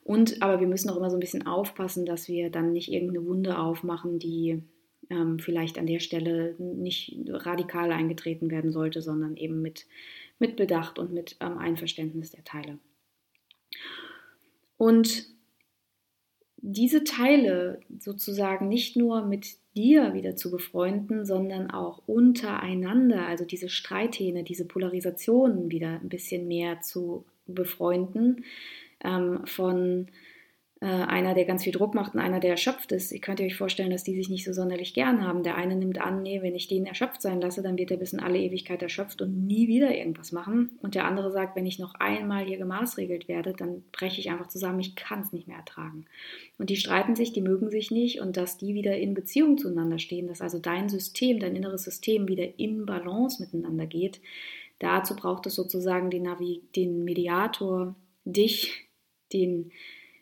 Und 0.04 0.42
aber 0.42 0.60
wir 0.60 0.66
müssen 0.66 0.90
auch 0.90 0.96
immer 0.96 1.10
so 1.10 1.16
ein 1.16 1.20
bisschen 1.20 1.46
aufpassen, 1.46 2.06
dass 2.06 2.28
wir 2.28 2.50
dann 2.50 2.72
nicht 2.72 2.92
irgendeine 2.92 3.26
Wunde 3.26 3.58
aufmachen, 3.58 4.18
die 4.18 4.62
ähm, 5.10 5.38
vielleicht 5.38 5.78
an 5.78 5.86
der 5.86 6.00
Stelle 6.00 6.54
nicht 6.58 7.18
radikal 7.28 7.92
eingetreten 7.92 8.50
werden 8.50 8.72
sollte, 8.72 9.02
sondern 9.02 9.36
eben 9.36 9.60
mit, 9.62 9.86
mit 10.38 10.56
Bedacht 10.56 10.98
und 10.98 11.12
mit 11.12 11.36
ähm, 11.40 11.58
Einverständnis 11.58 12.30
der 12.30 12.44
Teile. 12.44 12.78
Und 14.76 15.26
diese 16.60 17.04
Teile 17.04 17.80
sozusagen 17.98 18.68
nicht 18.68 18.96
nur 18.96 19.24
mit 19.24 19.56
dir 19.78 20.12
wieder 20.12 20.34
zu 20.34 20.50
befreunden, 20.50 21.24
sondern 21.24 21.70
auch 21.70 22.02
untereinander, 22.06 23.26
also 23.26 23.44
diese 23.44 23.68
Streithähne, 23.68 24.42
diese 24.42 24.66
Polarisationen 24.66 25.70
wieder 25.70 26.00
ein 26.00 26.08
bisschen 26.08 26.48
mehr 26.48 26.80
zu 26.80 27.24
befreunden, 27.46 28.44
ähm, 29.04 29.46
von 29.46 30.08
einer, 30.80 31.34
der 31.34 31.44
ganz 31.44 31.64
viel 31.64 31.72
Druck 31.72 31.94
macht 31.94 32.14
und 32.14 32.20
einer, 32.20 32.38
der 32.38 32.52
erschöpft 32.52 32.92
ist. 32.92 33.10
Ihr 33.10 33.20
könnt 33.20 33.40
euch 33.40 33.56
vorstellen, 33.56 33.90
dass 33.90 34.04
die 34.04 34.14
sich 34.14 34.28
nicht 34.28 34.44
so 34.44 34.52
sonderlich 34.52 34.94
gern 34.94 35.26
haben. 35.26 35.42
Der 35.42 35.56
eine 35.56 35.74
nimmt 35.74 36.00
an, 36.00 36.22
nee, 36.22 36.40
wenn 36.40 36.54
ich 36.54 36.68
den 36.68 36.86
erschöpft 36.86 37.20
sein 37.20 37.40
lasse, 37.40 37.62
dann 37.62 37.76
wird 37.76 37.90
er 37.90 37.96
bis 37.96 38.12
in 38.12 38.20
alle 38.20 38.38
Ewigkeit 38.38 38.80
erschöpft 38.80 39.20
und 39.20 39.44
nie 39.44 39.66
wieder 39.66 39.92
irgendwas 39.92 40.30
machen. 40.30 40.78
Und 40.80 40.94
der 40.94 41.04
andere 41.04 41.32
sagt, 41.32 41.56
wenn 41.56 41.66
ich 41.66 41.80
noch 41.80 41.94
einmal 41.96 42.44
hier 42.44 42.58
gemaßregelt 42.58 43.26
werde, 43.26 43.54
dann 43.54 43.82
breche 43.90 44.20
ich 44.20 44.30
einfach 44.30 44.46
zusammen, 44.46 44.78
ich 44.78 44.94
kann 44.94 45.22
es 45.22 45.32
nicht 45.32 45.48
mehr 45.48 45.56
ertragen. 45.56 46.04
Und 46.58 46.70
die 46.70 46.76
streiten 46.76 47.16
sich, 47.16 47.32
die 47.32 47.42
mögen 47.42 47.70
sich 47.70 47.90
nicht 47.90 48.20
und 48.20 48.36
dass 48.36 48.56
die 48.56 48.74
wieder 48.74 48.96
in 48.96 49.14
Beziehung 49.14 49.58
zueinander 49.58 49.98
stehen, 49.98 50.28
dass 50.28 50.40
also 50.40 50.60
dein 50.60 50.88
System, 50.88 51.40
dein 51.40 51.56
inneres 51.56 51.82
System 51.82 52.28
wieder 52.28 52.56
in 52.56 52.86
Balance 52.86 53.42
miteinander 53.42 53.86
geht. 53.86 54.20
Dazu 54.78 55.16
braucht 55.16 55.46
es 55.46 55.56
sozusagen 55.56 56.08
den, 56.10 56.22
Navi 56.22 56.62
den 56.76 57.02
Mediator, 57.02 57.96
dich, 58.24 58.86
den 59.32 59.72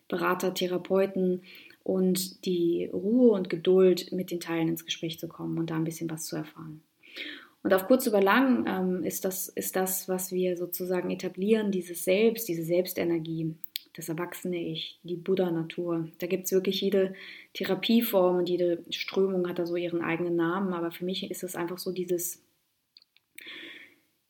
Berater, 0.07 0.53
Therapeuten 0.53 1.43
und 1.83 2.45
die 2.45 2.89
Ruhe 2.91 3.31
und 3.31 3.49
Geduld, 3.49 4.11
mit 4.11 4.31
den 4.31 4.39
Teilen 4.39 4.67
ins 4.67 4.85
Gespräch 4.85 5.19
zu 5.19 5.27
kommen 5.27 5.57
und 5.57 5.69
da 5.69 5.75
ein 5.75 5.83
bisschen 5.83 6.09
was 6.09 6.25
zu 6.25 6.35
erfahren. 6.35 6.81
Und 7.63 7.73
auf 7.73 7.87
kurz 7.87 8.07
über 8.07 8.21
lang 8.21 8.65
ähm, 8.67 9.03
ist, 9.03 9.25
das, 9.25 9.49
ist 9.49 9.75
das, 9.75 10.07
was 10.07 10.31
wir 10.31 10.57
sozusagen 10.57 11.11
etablieren, 11.11 11.71
dieses 11.71 12.03
Selbst, 12.03 12.47
diese 12.47 12.63
Selbstenergie, 12.63 13.55
das 13.93 14.09
erwachsene 14.09 14.57
Ich, 14.57 14.99
die 15.03 15.15
Buddha-Natur. 15.15 16.09
Da 16.19 16.27
gibt 16.27 16.45
es 16.45 16.51
wirklich 16.51 16.81
jede 16.81 17.13
Therapieform 17.53 18.37
und 18.37 18.49
jede 18.49 18.83
Strömung 18.89 19.49
hat 19.49 19.59
da 19.59 19.65
so 19.65 19.75
ihren 19.75 20.01
eigenen 20.01 20.35
Namen, 20.35 20.73
aber 20.73 20.91
für 20.91 21.03
mich 21.03 21.29
ist 21.29 21.43
es 21.43 21.55
einfach 21.55 21.77
so 21.77 21.91
dieses, 21.91 22.43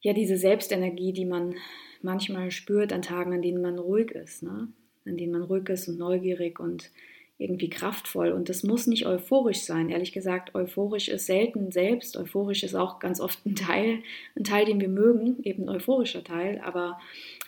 ja, 0.01 0.13
diese 0.13 0.38
Selbstenergie, 0.38 1.12
die 1.12 1.25
man 1.25 1.55
manchmal 2.01 2.50
spürt 2.51 2.93
an 2.93 3.01
Tagen, 3.01 3.34
an 3.34 3.41
denen 3.41 3.62
man 3.62 3.77
ruhig 3.77 4.12
ist, 4.12 4.41
ne? 4.41 4.69
An 5.08 5.18
denen 5.18 5.34
man 5.34 5.44
ruhig 5.44 5.68
ist 5.70 5.88
und 5.88 5.98
neugierig 5.98 6.60
und 6.60 6.92
irgendwie 7.38 7.70
kraftvoll. 7.70 8.32
Und 8.32 8.50
das 8.50 8.64
muss 8.64 8.88
nicht 8.88 9.06
euphorisch 9.06 9.62
sein. 9.62 9.90
Ehrlich 9.90 10.12
gesagt, 10.12 10.56
euphorisch 10.56 11.08
ist 11.08 11.28
selten 11.28 11.72
selbst. 11.72 12.18
Euphorisch 12.18 12.64
ist 12.64 12.76
auch 12.76 13.00
ganz 13.00 13.20
oft 13.20 13.46
ein 13.46 13.56
Teil, 13.56 14.00
ein 14.36 14.44
Teil, 14.44 14.66
den 14.66 14.82
wir 14.82 14.90
mögen, 14.90 15.44
eben 15.44 15.64
ein 15.64 15.76
euphorischer 15.76 16.24
Teil. 16.24 16.60
Aber 16.64 17.00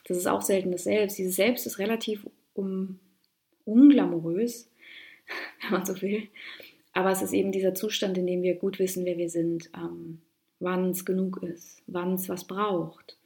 das 0.06 0.18
ist 0.18 0.28
auch 0.28 0.42
selten 0.42 0.72
das 0.72 0.84
Selbst. 0.84 1.18
Dieses 1.18 1.36
Selbst 1.36 1.66
ist 1.66 1.80
relativ 1.80 2.28
um, 2.54 3.00
unglamourös, 3.66 4.70
wenn 5.62 5.72
man 5.72 5.86
so 5.86 6.00
will. 6.02 6.28
Aber 6.94 7.12
es 7.12 7.22
ist 7.22 7.34
eben 7.34 7.52
dieser 7.52 7.74
Zustand, 7.74 8.18
in 8.18 8.28
dem 8.28 8.44
wir 8.44 8.56
gut 8.56 8.78
wissen, 8.78 9.06
wer 9.06 9.18
wir 9.18 9.30
sind, 9.30 9.70
ähm, 9.76 10.22
wann 10.60 10.92
es 10.92 11.06
genug 11.06 11.42
ist, 11.42 11.82
wann 11.88 12.14
es 12.14 12.30
was 12.30 12.46
braucht 12.46 13.19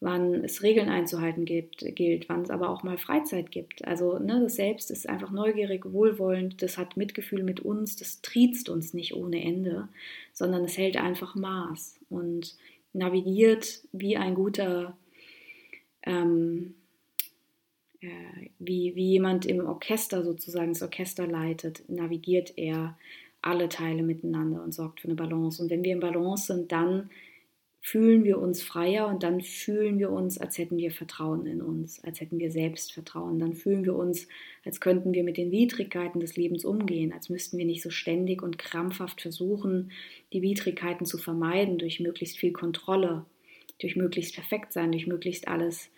wann 0.00 0.44
es 0.44 0.62
Regeln 0.62 0.88
einzuhalten 0.88 1.44
gibt, 1.44 1.84
gilt, 1.94 2.28
wann 2.28 2.42
es 2.42 2.50
aber 2.50 2.70
auch 2.70 2.82
mal 2.82 2.96
Freizeit 2.96 3.50
gibt. 3.50 3.84
Also 3.86 4.18
ne, 4.18 4.40
das 4.42 4.56
Selbst 4.56 4.90
ist 4.90 5.08
einfach 5.08 5.30
neugierig, 5.30 5.84
wohlwollend, 5.92 6.62
das 6.62 6.78
hat 6.78 6.96
Mitgefühl 6.96 7.42
mit 7.42 7.60
uns, 7.60 7.96
das 7.96 8.22
triezt 8.22 8.70
uns 8.70 8.94
nicht 8.94 9.14
ohne 9.14 9.44
Ende, 9.44 9.88
sondern 10.32 10.64
es 10.64 10.78
hält 10.78 10.96
einfach 10.96 11.34
Maß 11.34 12.00
und 12.08 12.56
navigiert 12.94 13.82
wie 13.92 14.16
ein 14.16 14.34
guter, 14.34 14.96
ähm, 16.02 16.74
äh, 18.00 18.08
wie, 18.58 18.96
wie 18.96 19.10
jemand 19.10 19.44
im 19.44 19.66
Orchester 19.66 20.24
sozusagen 20.24 20.72
das 20.72 20.82
Orchester 20.82 21.26
leitet, 21.26 21.88
navigiert 21.90 22.54
er 22.56 22.96
alle 23.42 23.68
Teile 23.68 24.02
miteinander 24.02 24.62
und 24.62 24.72
sorgt 24.72 25.00
für 25.00 25.08
eine 25.08 25.14
Balance. 25.14 25.62
Und 25.62 25.70
wenn 25.70 25.84
wir 25.84 25.92
in 25.92 26.00
Balance 26.00 26.46
sind, 26.46 26.72
dann 26.72 27.10
fühlen 27.82 28.24
wir 28.24 28.38
uns 28.38 28.62
freier 28.62 29.08
und 29.08 29.22
dann 29.22 29.40
fühlen 29.40 29.98
wir 29.98 30.10
uns, 30.10 30.36
als 30.38 30.58
hätten 30.58 30.76
wir 30.76 30.90
Vertrauen 30.90 31.46
in 31.46 31.62
uns, 31.62 32.02
als 32.04 32.20
hätten 32.20 32.38
wir 32.38 32.50
Selbstvertrauen. 32.50 33.38
Dann 33.38 33.54
fühlen 33.54 33.86
wir 33.86 33.96
uns, 33.96 34.28
als 34.64 34.80
könnten 34.80 35.14
wir 35.14 35.24
mit 35.24 35.38
den 35.38 35.50
Widrigkeiten 35.50 36.20
des 36.20 36.36
Lebens 36.36 36.66
umgehen, 36.66 37.12
als 37.12 37.30
müssten 37.30 37.56
wir 37.56 37.64
nicht 37.64 37.82
so 37.82 37.90
ständig 37.90 38.42
und 38.42 38.58
krampfhaft 38.58 39.22
versuchen, 39.22 39.92
die 40.34 40.42
Widrigkeiten 40.42 41.06
zu 41.06 41.16
vermeiden 41.16 41.78
durch 41.78 42.00
möglichst 42.00 42.36
viel 42.36 42.52
Kontrolle, 42.52 43.24
durch 43.80 43.96
möglichst 43.96 44.34
perfekt 44.34 44.74
sein, 44.74 44.92
durch 44.92 45.06
möglichst 45.06 45.48
alles 45.48 45.90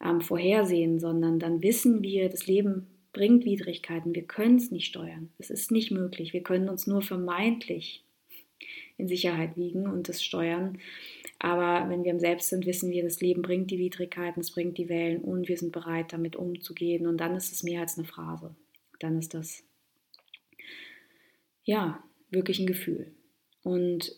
ähm, 0.00 0.20
vorhersehen, 0.20 1.00
sondern 1.00 1.40
dann 1.40 1.62
wissen 1.62 2.02
wir, 2.02 2.28
das 2.28 2.46
Leben 2.46 2.86
bringt 3.12 3.44
Widrigkeiten, 3.44 4.14
wir 4.14 4.22
können 4.22 4.56
es 4.56 4.70
nicht 4.70 4.86
steuern, 4.86 5.30
es 5.38 5.50
ist 5.50 5.72
nicht 5.72 5.90
möglich, 5.90 6.32
wir 6.32 6.44
können 6.44 6.68
uns 6.68 6.86
nur 6.86 7.02
vermeintlich 7.02 8.04
in 8.96 9.08
Sicherheit 9.08 9.56
wiegen 9.56 9.86
und 9.86 10.08
das 10.08 10.22
steuern. 10.22 10.78
Aber 11.38 11.88
wenn 11.88 12.04
wir 12.04 12.10
im 12.10 12.20
Selbst 12.20 12.48
sind, 12.48 12.66
wissen 12.66 12.90
wir, 12.90 13.04
das 13.04 13.20
Leben 13.20 13.42
bringt 13.42 13.70
die 13.70 13.78
Widrigkeiten, 13.78 14.40
es 14.40 14.50
bringt 14.50 14.76
die 14.76 14.88
Wellen 14.88 15.22
und 15.22 15.48
wir 15.48 15.56
sind 15.56 15.72
bereit, 15.72 16.12
damit 16.12 16.36
umzugehen. 16.36 17.06
Und 17.06 17.18
dann 17.18 17.36
ist 17.36 17.52
es 17.52 17.62
mehr 17.62 17.80
als 17.80 17.96
eine 17.96 18.06
Phrase. 18.06 18.54
Dann 18.98 19.18
ist 19.18 19.34
das, 19.34 19.62
ja, 21.64 22.02
wirklich 22.30 22.58
ein 22.58 22.66
Gefühl. 22.66 23.12
Und 23.62 24.12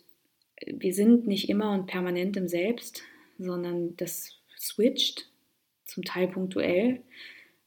wir 0.65 0.93
sind 0.93 1.27
nicht 1.27 1.49
immer 1.49 1.73
und 1.73 1.85
permanent 1.85 2.37
im 2.37 2.47
Selbst, 2.47 3.03
sondern 3.37 3.95
das 3.97 4.39
switcht, 4.57 5.27
zum 5.85 6.03
Teil 6.03 6.27
punktuell. 6.27 7.01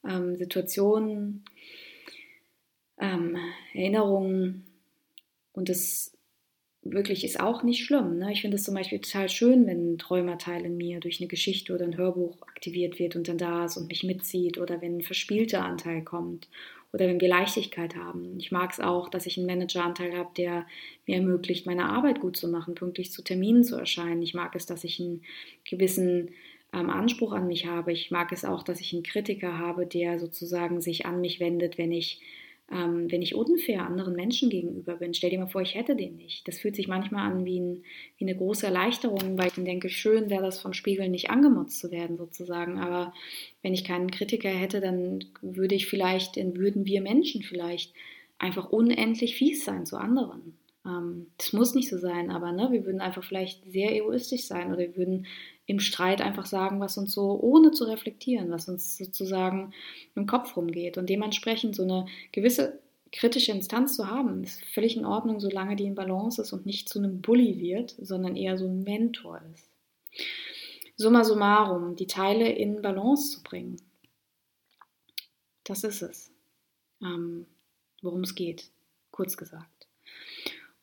Ähm, 0.06 0.36
Situationen, 0.36 1.44
ähm, 2.98 3.36
Erinnerungen 3.72 4.64
und 5.52 5.68
das 5.68 6.13
wirklich 6.84 7.24
ist 7.24 7.40
auch 7.40 7.62
nicht 7.62 7.84
schlimm. 7.84 8.18
Ne? 8.18 8.32
Ich 8.32 8.42
finde 8.42 8.56
es 8.56 8.64
zum 8.64 8.74
Beispiel 8.74 9.00
total 9.00 9.28
schön, 9.28 9.66
wenn 9.66 9.94
ein 9.94 9.98
Träumerteil 9.98 10.64
in 10.64 10.76
mir 10.76 11.00
durch 11.00 11.20
eine 11.20 11.28
Geschichte 11.28 11.74
oder 11.74 11.84
ein 11.84 11.96
Hörbuch 11.96 12.42
aktiviert 12.42 12.98
wird 12.98 13.16
und 13.16 13.28
dann 13.28 13.38
da 13.38 13.64
ist 13.64 13.76
und 13.76 13.88
mich 13.88 14.04
mitzieht 14.04 14.58
oder 14.58 14.80
wenn 14.80 14.98
ein 14.98 15.02
verspielter 15.02 15.64
Anteil 15.64 16.02
kommt 16.02 16.48
oder 16.92 17.06
wenn 17.06 17.20
wir 17.20 17.28
Leichtigkeit 17.28 17.96
haben. 17.96 18.38
Ich 18.38 18.52
mag 18.52 18.70
es 18.70 18.80
auch, 18.80 19.08
dass 19.08 19.26
ich 19.26 19.36
einen 19.36 19.46
Manageranteil 19.46 20.16
habe, 20.16 20.30
der 20.36 20.66
mir 21.06 21.16
ermöglicht, 21.16 21.66
meine 21.66 21.86
Arbeit 21.86 22.20
gut 22.20 22.36
zu 22.36 22.48
machen, 22.48 22.74
pünktlich 22.74 23.10
zu 23.10 23.22
Terminen 23.22 23.64
zu 23.64 23.76
erscheinen. 23.76 24.22
Ich 24.22 24.34
mag 24.34 24.54
es, 24.54 24.66
dass 24.66 24.84
ich 24.84 25.00
einen 25.00 25.22
gewissen 25.68 26.30
ähm, 26.72 26.90
Anspruch 26.90 27.32
an 27.32 27.46
mich 27.46 27.66
habe. 27.66 27.92
Ich 27.92 28.10
mag 28.10 28.30
es 28.30 28.44
auch, 28.44 28.62
dass 28.62 28.80
ich 28.80 28.92
einen 28.92 29.02
Kritiker 29.02 29.58
habe, 29.58 29.86
der 29.86 30.20
sozusagen 30.20 30.80
sich 30.80 31.06
an 31.06 31.20
mich 31.20 31.40
wendet, 31.40 31.78
wenn 31.78 31.92
ich 31.92 32.20
ähm, 32.70 33.10
wenn 33.10 33.22
ich 33.22 33.34
unfair 33.34 33.84
anderen 33.84 34.14
Menschen 34.14 34.48
gegenüber 34.48 34.96
bin. 34.96 35.12
Stell 35.12 35.30
dir 35.30 35.38
mal 35.38 35.46
vor, 35.46 35.62
ich 35.62 35.74
hätte 35.74 35.96
den 35.96 36.16
nicht. 36.16 36.48
Das 36.48 36.58
fühlt 36.58 36.76
sich 36.76 36.88
manchmal 36.88 37.30
an 37.30 37.44
wie, 37.44 37.60
ein, 37.60 37.84
wie 38.16 38.24
eine 38.24 38.36
große 38.36 38.66
Erleichterung, 38.66 39.36
weil 39.36 39.48
ich 39.48 39.54
dann 39.54 39.66
denke, 39.66 39.90
schön 39.90 40.30
wäre 40.30 40.42
das 40.42 40.60
vom 40.60 40.72
Spiegel 40.72 41.08
nicht 41.08 41.30
angemotzt 41.30 41.78
zu 41.78 41.90
werden 41.90 42.16
sozusagen. 42.16 42.78
Aber 42.78 43.12
wenn 43.62 43.74
ich 43.74 43.84
keinen 43.84 44.10
Kritiker 44.10 44.48
hätte, 44.48 44.80
dann 44.80 45.24
würde 45.42 45.74
ich 45.74 45.86
vielleicht, 45.86 46.36
würden 46.36 46.86
wir 46.86 47.02
Menschen 47.02 47.42
vielleicht 47.42 47.92
einfach 48.38 48.70
unendlich 48.70 49.36
fies 49.36 49.64
sein 49.64 49.84
zu 49.84 49.96
anderen. 49.96 50.56
Ähm, 50.86 51.26
das 51.38 51.52
muss 51.52 51.74
nicht 51.74 51.90
so 51.90 51.98
sein, 51.98 52.30
aber 52.30 52.52
ne, 52.52 52.68
wir 52.72 52.84
würden 52.84 53.00
einfach 53.00 53.24
vielleicht 53.24 53.64
sehr 53.70 53.94
egoistisch 53.94 54.44
sein 54.44 54.68
oder 54.68 54.80
wir 54.80 54.96
würden 54.96 55.26
im 55.66 55.80
Streit 55.80 56.20
einfach 56.20 56.46
sagen, 56.46 56.80
was 56.80 56.98
uns 56.98 57.12
so, 57.12 57.38
ohne 57.40 57.70
zu 57.70 57.84
reflektieren, 57.84 58.50
was 58.50 58.68
uns 58.68 58.98
sozusagen 58.98 59.72
im 60.14 60.26
Kopf 60.26 60.56
rumgeht. 60.56 60.98
Und 60.98 61.08
dementsprechend 61.08 61.74
so 61.74 61.82
eine 61.82 62.06
gewisse 62.32 62.80
kritische 63.12 63.52
Instanz 63.52 63.96
zu 63.96 64.08
haben, 64.08 64.42
ist 64.42 64.64
völlig 64.66 64.96
in 64.96 65.06
Ordnung, 65.06 65.40
solange 65.40 65.76
die 65.76 65.84
in 65.84 65.94
Balance 65.94 66.42
ist 66.42 66.52
und 66.52 66.66
nicht 66.66 66.88
zu 66.88 66.98
einem 66.98 67.20
Bully 67.22 67.60
wird, 67.60 67.94
sondern 67.98 68.36
eher 68.36 68.58
so 68.58 68.66
ein 68.66 68.82
Mentor 68.82 69.40
ist. 69.54 69.70
Summa 70.96 71.24
summarum, 71.24 71.96
die 71.96 72.06
Teile 72.06 72.50
in 72.50 72.82
Balance 72.82 73.36
zu 73.36 73.42
bringen. 73.42 73.76
Das 75.64 75.82
ist 75.82 76.02
es, 76.02 76.30
ähm, 77.00 77.46
worum 78.02 78.22
es 78.22 78.34
geht, 78.34 78.70
kurz 79.10 79.36
gesagt. 79.36 79.73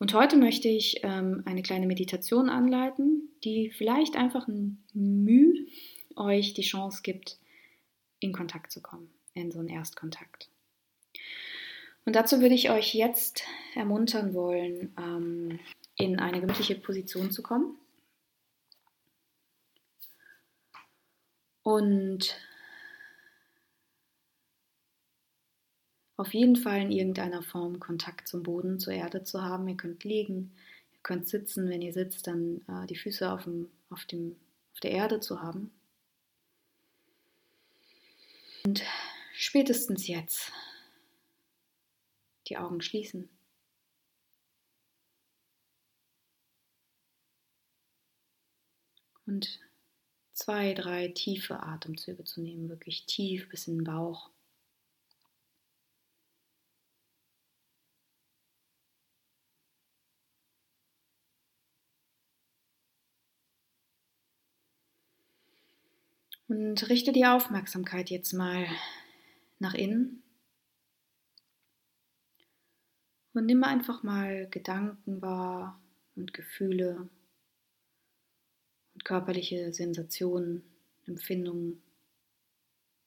Und 0.02 0.16
heute 0.16 0.36
möchte 0.36 0.68
ich 0.68 1.02
ähm, 1.04 1.44
eine 1.46 1.62
kleine 1.62 1.86
Meditation 1.86 2.50
anleiten, 2.50 3.30
die 3.44 3.70
vielleicht 3.70 4.16
einfach 4.16 4.48
ein 4.48 4.84
Mühe 4.96 5.68
euch 6.16 6.56
die 6.56 6.64
Chance 6.64 7.04
gibt, 7.04 7.38
in 8.20 8.34
Kontakt 8.34 8.72
zu 8.72 8.82
kommen, 8.82 9.14
in 9.36 9.52
so 9.52 9.60
einen 9.60 9.70
Erstkontakt. 9.70 10.50
Und 12.04 12.16
dazu 12.16 12.42
würde 12.42 12.56
ich 12.56 12.72
euch 12.72 12.96
jetzt 12.96 13.44
ermuntern 13.76 14.34
wollen, 14.34 14.92
ähm, 14.98 15.60
in 15.98 16.18
eine 16.18 16.42
gemütliche 16.42 16.74
Position 16.74 17.30
zu 17.30 17.44
kommen. 17.44 17.78
Und 21.62 22.36
auf 26.22 26.36
jeden 26.36 26.56
Fall 26.56 26.82
in 26.82 26.92
irgendeiner 26.92 27.42
Form 27.42 27.80
Kontakt 27.80 28.28
zum 28.28 28.44
Boden, 28.44 28.78
zur 28.78 28.94
Erde 28.94 29.24
zu 29.24 29.42
haben. 29.42 29.68
Ihr 29.68 29.76
könnt 29.76 30.04
liegen, 30.04 30.56
ihr 30.94 31.00
könnt 31.02 31.28
sitzen, 31.28 31.68
wenn 31.68 31.82
ihr 31.82 31.94
sitzt, 31.94 32.28
dann 32.28 32.62
äh, 32.68 32.86
die 32.86 32.96
Füße 32.96 33.32
auf, 33.32 33.46
dem, 33.46 33.72
auf, 33.90 34.06
dem, 34.06 34.36
auf 34.74 34.80
der 34.82 34.92
Erde 34.92 35.20
zu 35.20 35.42
haben. 35.42 35.72
Und 38.66 38.84
spätestens 39.34 40.08
jetzt 40.08 40.52
die 42.50 42.58
Augen 42.58 42.82
schließen. 42.82 43.28
Und 49.26 49.60
zwei, 50.34 50.76
drei 50.76 51.08
tiefe 51.08 51.64
Atemzüge 51.64 52.24
zu 52.26 52.42
nehmen, 52.42 52.70
wirklich 52.70 53.08
tief 53.08 53.50
bis 53.50 53.68
in 53.68 53.80
den 53.80 53.86
Bauch. 53.86 54.31
Und 66.52 66.90
richte 66.90 67.14
die 67.14 67.26
Aufmerksamkeit 67.26 68.10
jetzt 68.10 68.34
mal 68.34 68.68
nach 69.60 69.74
innen. 69.74 70.22
Und 73.32 73.46
nimm 73.46 73.64
einfach 73.64 74.04
mal 74.04 74.50
Gedanken 74.50 75.22
wahr 75.22 75.82
und 76.18 76.34
Gefühle 76.34 77.08
und 78.94 79.06
körperliche 79.06 79.72
Sensationen, 79.72 80.62
Empfindungen, 81.06 81.82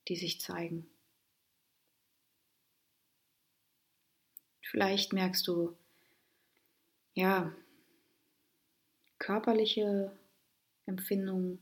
die 0.07 0.15
sich 0.15 0.41
zeigen. 0.41 0.89
Vielleicht 4.63 5.13
merkst 5.13 5.47
du, 5.47 5.77
ja, 7.13 7.55
körperliche 9.19 10.11
Empfindungen, 10.87 11.61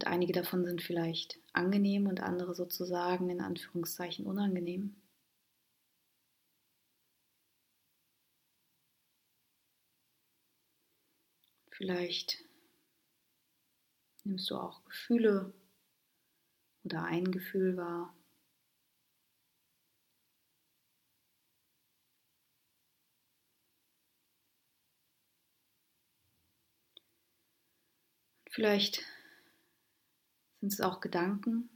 und 0.00 0.06
einige 0.06 0.32
davon 0.32 0.64
sind 0.64 0.80
vielleicht 0.80 1.38
angenehm 1.52 2.06
und 2.06 2.20
andere 2.22 2.54
sozusagen 2.54 3.28
in 3.28 3.42
Anführungszeichen 3.42 4.24
unangenehm. 4.24 4.96
Vielleicht 11.70 12.38
nimmst 14.24 14.48
du 14.50 14.56
auch 14.56 14.82
Gefühle 14.86 15.52
oder 16.84 17.04
ein 17.04 17.30
Gefühl 17.30 17.76
wahr. 17.76 18.14
Vielleicht 28.48 29.04
sind 30.60 30.72
es 30.72 30.80
auch 30.80 31.00
Gedanken? 31.00 31.68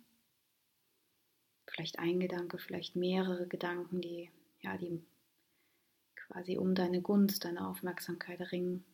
Vielleicht 1.67 1.99
ein 1.99 2.21
Gedanke, 2.21 2.59
vielleicht 2.59 2.95
mehrere 2.95 3.49
Gedanken, 3.49 4.01
die, 4.01 4.31
ja, 4.61 4.77
die 4.77 5.03
quasi 6.15 6.59
um 6.59 6.75
deine 6.75 7.01
Gunst, 7.01 7.45
deine 7.45 7.67
Aufmerksamkeit 7.67 8.41
ringen. 8.53 8.85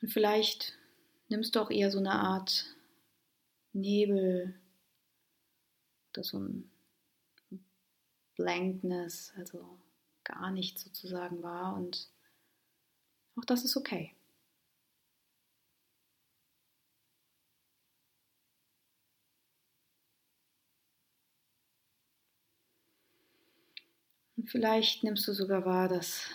Und 0.00 0.08
vielleicht 0.10 0.78
nimmst 1.28 1.56
du 1.56 1.60
auch 1.60 1.70
eher 1.70 1.90
so 1.90 1.98
eine 1.98 2.12
Art 2.12 2.76
Nebel 3.72 4.54
oder 6.10 6.22
so 6.22 6.38
ein 6.38 6.70
Blankness, 8.36 9.32
also 9.36 9.78
gar 10.22 10.50
nichts 10.50 10.82
sozusagen 10.82 11.42
wahr 11.42 11.74
und 11.74 12.13
auch 13.36 13.44
das 13.44 13.64
ist 13.64 13.76
okay. 13.76 14.14
Und 24.36 24.50
vielleicht 24.50 25.04
nimmst 25.04 25.26
du 25.26 25.32
sogar 25.32 25.64
wahr, 25.64 25.88
dass 25.88 26.28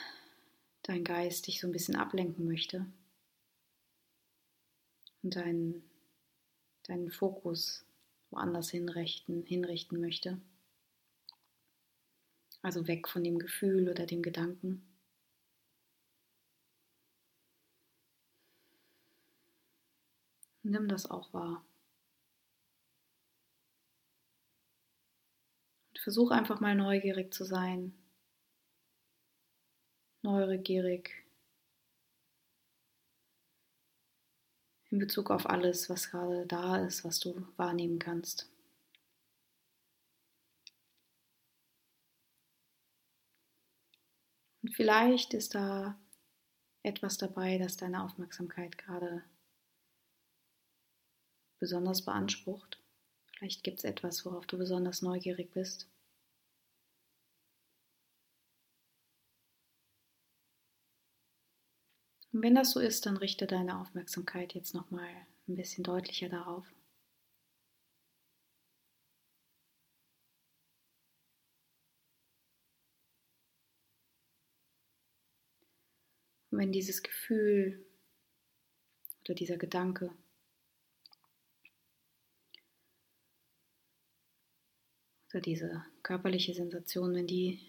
dein 0.84 1.04
Geist 1.04 1.48
dich 1.48 1.60
so 1.60 1.68
ein 1.68 1.72
bisschen 1.72 1.96
ablenken 1.96 2.46
möchte 2.46 2.86
und 5.22 5.36
deinen, 5.36 5.84
deinen 6.88 7.12
Fokus 7.12 7.86
woanders 8.32 8.72
hinrichten, 8.72 9.44
hinrichten 9.46 10.00
möchte. 10.00 10.40
Also 12.62 12.88
weg 12.88 13.08
von 13.08 13.24
dem 13.24 13.38
Gefühl 13.38 13.90
oder 13.90 14.06
dem 14.06 14.22
Gedanken. 14.22 14.89
Nimm 20.70 20.88
das 20.88 21.10
auch 21.10 21.34
wahr. 21.34 21.66
Und 25.90 26.00
Versuch 26.00 26.30
einfach 26.30 26.60
mal 26.60 26.76
neugierig 26.76 27.34
zu 27.34 27.44
sein. 27.44 27.92
Neugierig 30.22 31.26
in 34.92 35.00
Bezug 35.00 35.32
auf 35.32 35.50
alles, 35.50 35.90
was 35.90 36.12
gerade 36.12 36.46
da 36.46 36.78
ist, 36.86 37.04
was 37.04 37.20
du 37.20 37.48
wahrnehmen 37.58 37.98
kannst. 37.98 38.48
Und 44.62 44.76
vielleicht 44.76 45.34
ist 45.34 45.56
da 45.56 46.00
etwas 46.84 47.18
dabei, 47.18 47.58
das 47.58 47.76
deine 47.76 48.04
Aufmerksamkeit 48.04 48.78
gerade 48.78 49.24
besonders 51.60 52.04
beansprucht. 52.04 52.80
Vielleicht 53.38 53.64
gibt 53.64 53.80
es 53.80 53.84
etwas, 53.84 54.26
worauf 54.26 54.46
du 54.48 54.58
besonders 54.58 55.02
neugierig 55.02 55.52
bist. 55.54 55.88
Und 62.32 62.44
wenn 62.44 62.56
das 62.56 62.72
so 62.72 62.80
ist, 62.80 63.06
dann 63.06 63.18
richte 63.18 63.48
deine 63.48 63.80
Aufmerksamkeit 63.80 64.54
jetzt 64.54 64.74
nochmal 64.74 65.10
ein 65.48 65.56
bisschen 65.56 65.84
deutlicher 65.84 66.30
darauf. 66.30 66.66
Und 76.52 76.60
wenn 76.60 76.72
dieses 76.72 77.04
Gefühl 77.04 77.86
oder 79.24 79.36
dieser 79.36 79.58
Gedanke 79.58 80.12
oder 85.30 85.42
diese 85.42 85.86
körperliche 86.04 86.54
Sensation, 86.54 87.14
wenn 87.14 87.28
die 87.28 87.60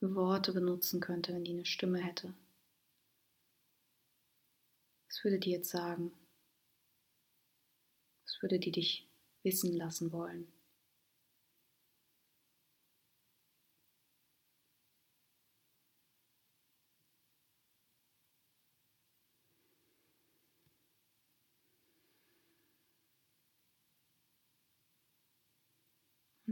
Worte 0.00 0.52
benutzen 0.52 1.00
könnte, 1.00 1.32
wenn 1.34 1.44
die 1.44 1.52
eine 1.52 1.66
Stimme 1.66 1.98
hätte, 1.98 2.34
was 5.08 5.22
würde 5.24 5.38
die 5.38 5.50
jetzt 5.50 5.70
sagen? 5.70 6.12
Was 8.24 8.40
würde 8.42 8.58
die 8.58 8.72
dich 8.72 9.06
wissen 9.42 9.76
lassen 9.76 10.10
wollen? 10.10 10.46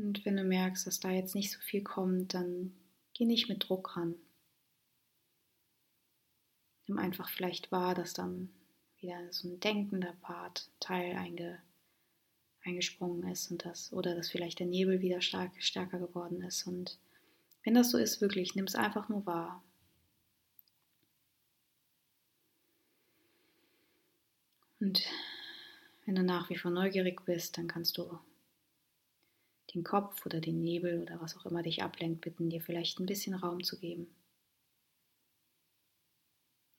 Und 0.00 0.24
wenn 0.24 0.36
du 0.36 0.44
merkst, 0.44 0.86
dass 0.86 1.00
da 1.00 1.10
jetzt 1.10 1.34
nicht 1.34 1.52
so 1.52 1.60
viel 1.60 1.82
kommt, 1.82 2.32
dann 2.32 2.72
geh 3.12 3.26
nicht 3.26 3.48
mit 3.48 3.68
Druck 3.68 3.96
ran. 3.96 4.14
Nimm 6.86 6.98
einfach 6.98 7.28
vielleicht 7.28 7.70
wahr, 7.70 7.94
dass 7.94 8.14
dann 8.14 8.50
wieder 8.98 9.30
so 9.30 9.48
ein 9.48 9.60
denkender 9.60 10.14
Part 10.22 10.70
Teil 10.80 11.16
einge, 11.16 11.60
eingesprungen 12.64 13.30
ist 13.30 13.50
und 13.50 13.64
das, 13.64 13.92
oder 13.92 14.14
dass 14.14 14.30
vielleicht 14.30 14.58
der 14.58 14.66
Nebel 14.66 15.00
wieder 15.00 15.20
stark, 15.20 15.52
stärker 15.62 15.98
geworden 15.98 16.42
ist. 16.42 16.66
Und 16.66 16.98
wenn 17.62 17.74
das 17.74 17.90
so 17.90 17.98
ist, 17.98 18.20
wirklich, 18.20 18.54
nimm 18.54 18.64
es 18.64 18.74
einfach 18.74 19.08
nur 19.10 19.26
wahr. 19.26 19.62
Und 24.80 25.02
wenn 26.06 26.14
du 26.14 26.22
nach 26.22 26.48
wie 26.48 26.56
vor 26.56 26.70
neugierig 26.70 27.22
bist, 27.26 27.58
dann 27.58 27.68
kannst 27.68 27.98
du 27.98 28.18
den 29.74 29.84
Kopf 29.84 30.26
oder 30.26 30.40
den 30.40 30.60
Nebel 30.60 31.00
oder 31.02 31.20
was 31.20 31.36
auch 31.36 31.46
immer 31.46 31.62
dich 31.62 31.82
ablenkt, 31.82 32.20
bitten, 32.22 32.50
dir 32.50 32.60
vielleicht 32.60 32.98
ein 32.98 33.06
bisschen 33.06 33.34
Raum 33.34 33.62
zu 33.62 33.78
geben. 33.78 34.14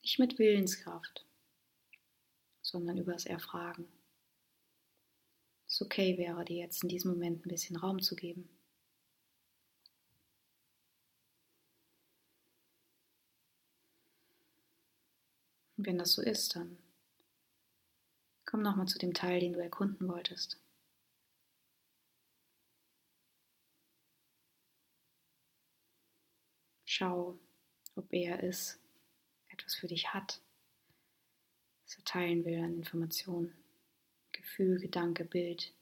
Nicht 0.01 0.19
mit 0.19 0.39
Willenskraft, 0.39 1.25
sondern 2.61 2.97
übers 2.97 3.25
Erfragen. 3.25 3.87
Es 5.67 5.81
okay 5.81 6.17
wäre, 6.17 6.43
dir 6.43 6.57
jetzt 6.57 6.83
in 6.83 6.89
diesem 6.89 7.11
Moment 7.11 7.45
ein 7.45 7.49
bisschen 7.49 7.77
Raum 7.77 8.01
zu 8.01 8.15
geben. 8.15 8.49
Und 15.77 15.87
wenn 15.87 15.97
das 15.97 16.11
so 16.11 16.21
ist, 16.21 16.55
dann 16.55 16.77
komm 18.45 18.61
nochmal 18.61 18.87
zu 18.87 18.99
dem 18.99 19.13
Teil, 19.13 19.39
den 19.39 19.53
du 19.53 19.59
erkunden 19.59 20.07
wolltest. 20.07 20.59
Schau, 26.93 27.39
ob 27.95 28.11
er 28.11 28.43
es 28.43 28.77
etwas 29.47 29.75
für 29.75 29.87
dich 29.87 30.13
hat, 30.13 30.41
was 31.85 31.95
er 31.95 32.03
teilen 32.03 32.43
will 32.43 32.61
an 32.61 32.73
Informationen, 32.75 33.55
Gefühl, 34.33 34.77
Gedanke, 34.77 35.23
Bild. 35.23 35.73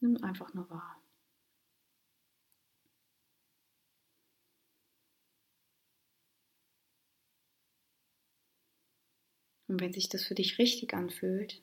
Nimm 0.00 0.22
einfach 0.22 0.52
nur 0.52 0.68
wahr. 0.68 1.03
Und 9.74 9.80
wenn 9.80 9.92
sich 9.92 10.08
das 10.08 10.22
für 10.22 10.36
dich 10.36 10.58
richtig 10.60 10.94
anfühlt, 10.94 11.60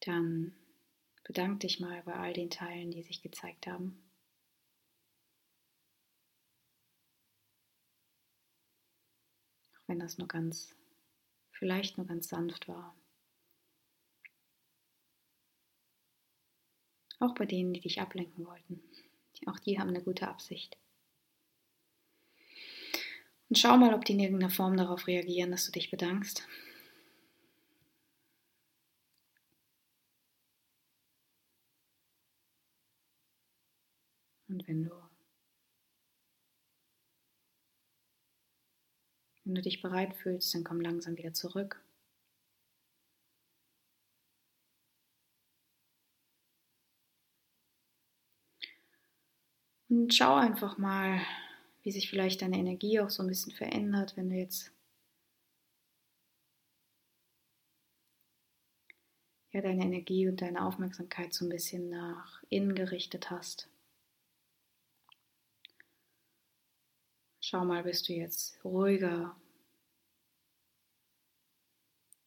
dann 0.00 0.52
bedank 1.22 1.60
dich 1.60 1.78
mal 1.78 2.02
bei 2.02 2.14
all 2.14 2.32
den 2.32 2.50
Teilen, 2.50 2.90
die 2.90 3.04
sich 3.04 3.22
gezeigt 3.22 3.68
haben. 3.68 4.02
Auch 9.76 9.86
wenn 9.86 10.00
das 10.00 10.18
nur 10.18 10.26
ganz, 10.26 10.74
vielleicht 11.52 11.96
nur 11.96 12.08
ganz 12.08 12.28
sanft 12.28 12.66
war. 12.66 12.96
Auch 17.20 17.36
bei 17.36 17.46
denen, 17.46 17.74
die 17.74 17.80
dich 17.80 18.00
ablenken 18.00 18.44
wollten. 18.44 18.82
Auch 19.46 19.60
die 19.60 19.78
haben 19.78 19.90
eine 19.90 20.02
gute 20.02 20.26
Absicht. 20.26 20.76
Und 23.50 23.56
schau 23.58 23.76
mal, 23.76 23.92
ob 23.94 24.04
die 24.06 24.12
in 24.12 24.20
irgendeiner 24.20 24.50
Form 24.50 24.76
darauf 24.76 25.06
reagieren, 25.06 25.50
dass 25.50 25.66
du 25.66 25.72
dich 25.72 25.90
bedankst. 25.90 26.46
Und 34.48 34.66
wenn 34.66 34.84
du, 34.84 34.90
wenn 39.44 39.54
du 39.54 39.62
dich 39.62 39.82
bereit 39.82 40.14
fühlst, 40.14 40.54
dann 40.54 40.64
komm 40.64 40.80
langsam 40.80 41.16
wieder 41.16 41.34
zurück. 41.34 41.82
Und 49.90 50.14
schau 50.14 50.34
einfach 50.34 50.78
mal, 50.78 51.20
wie 51.82 51.92
sich 51.92 52.10
vielleicht 52.10 52.42
deine 52.42 52.58
Energie 52.58 53.00
auch 53.00 53.10
so 53.10 53.22
ein 53.22 53.28
bisschen 53.28 53.52
verändert, 53.52 54.16
wenn 54.16 54.30
du 54.30 54.36
jetzt 54.36 54.72
ja 59.50 59.62
deine 59.62 59.84
Energie 59.84 60.28
und 60.28 60.40
deine 60.40 60.64
Aufmerksamkeit 60.64 61.32
so 61.32 61.44
ein 61.44 61.48
bisschen 61.48 61.88
nach 61.88 62.42
innen 62.48 62.74
gerichtet 62.74 63.30
hast. 63.30 63.68
Schau 67.40 67.64
mal, 67.64 67.82
bist 67.82 68.08
du 68.08 68.12
jetzt 68.12 68.62
ruhiger? 68.62 69.34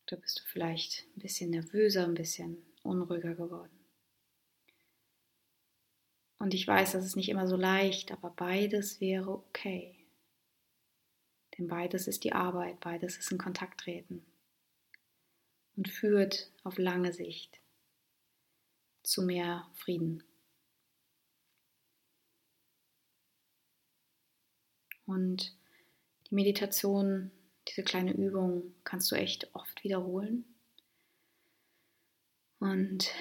Oder 0.08 0.20
bist 0.20 0.40
du 0.40 0.44
vielleicht 0.46 1.06
ein 1.16 1.22
bisschen 1.22 1.52
nervöser, 1.52 2.06
ein 2.06 2.16
bisschen 2.16 2.58
unruhiger 2.84 3.36
geworden? 3.36 3.81
Und 6.42 6.56
ich 6.56 6.68
weiß, 6.68 6.94
das 6.94 7.06
ist 7.06 7.16
nicht 7.16 7.30
immer 7.30 7.48
so 7.48 7.56
leicht, 7.56 8.12
aber 8.12 8.32
beides 8.32 9.00
wäre 9.00 9.30
okay. 9.30 9.96
Denn 11.56 11.68
beides 11.68 12.08
ist 12.08 12.24
die 12.24 12.34
Arbeit, 12.34 12.80
beides 12.80 13.16
ist 13.18 13.32
in 13.32 13.38
Kontakt 13.38 13.82
treten 13.82 14.26
und 15.76 15.88
führt 15.88 16.52
auf 16.64 16.80
lange 16.80 17.14
Sicht 17.14 17.60
zu 19.04 19.22
mehr 19.22 19.70
Frieden. 19.76 20.24
Und 25.06 25.56
die 26.32 26.34
Meditation, 26.34 27.30
diese 27.68 27.84
kleine 27.84 28.14
Übung 28.14 28.74
kannst 28.84 29.12
du 29.12 29.16
echt 29.16 29.54
oft 29.54 29.84
wiederholen. 29.84 30.46
Und 32.58 33.12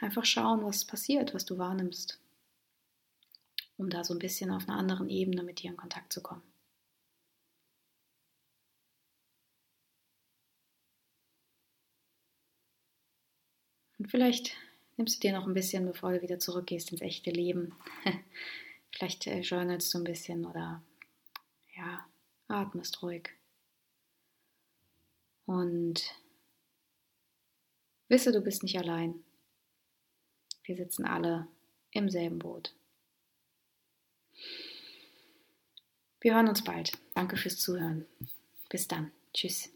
einfach 0.00 0.24
schauen, 0.24 0.64
was 0.64 0.86
passiert, 0.86 1.34
was 1.34 1.44
du 1.44 1.58
wahrnimmst. 1.58 2.18
Um 3.78 3.88
da 3.88 4.04
so 4.04 4.12
ein 4.12 4.18
bisschen 4.18 4.50
auf 4.50 4.68
einer 4.68 4.76
anderen 4.76 5.08
Ebene 5.08 5.42
mit 5.42 5.62
dir 5.62 5.70
in 5.70 5.76
Kontakt 5.76 6.12
zu 6.12 6.20
kommen. 6.20 6.42
Und 13.98 14.10
vielleicht 14.10 14.54
nimmst 14.96 15.16
du 15.16 15.20
dir 15.28 15.32
noch 15.32 15.46
ein 15.46 15.54
bisschen, 15.54 15.86
bevor 15.86 16.12
du 16.12 16.22
wieder 16.22 16.38
zurückgehst 16.38 16.92
ins 16.92 17.00
echte 17.00 17.30
Leben. 17.30 17.74
vielleicht 18.92 19.26
äh, 19.26 19.40
journalst 19.40 19.92
du 19.92 19.98
ein 19.98 20.04
bisschen 20.04 20.44
oder 20.44 20.82
ja, 21.76 22.06
atmest 22.48 23.02
ruhig. 23.02 23.30
Und 25.46 26.14
wisse, 28.08 28.32
du 28.32 28.40
bist 28.40 28.62
nicht 28.62 28.78
allein. 28.78 29.24
Wir 30.64 30.76
sitzen 30.76 31.04
alle 31.04 31.48
im 31.90 32.10
selben 32.10 32.38
Boot. 32.38 32.77
Wir 36.20 36.34
hören 36.34 36.48
uns 36.48 36.64
bald. 36.64 36.92
Danke 37.14 37.36
fürs 37.36 37.58
Zuhören. 37.58 38.04
Bis 38.68 38.88
dann. 38.88 39.12
Tschüss. 39.32 39.70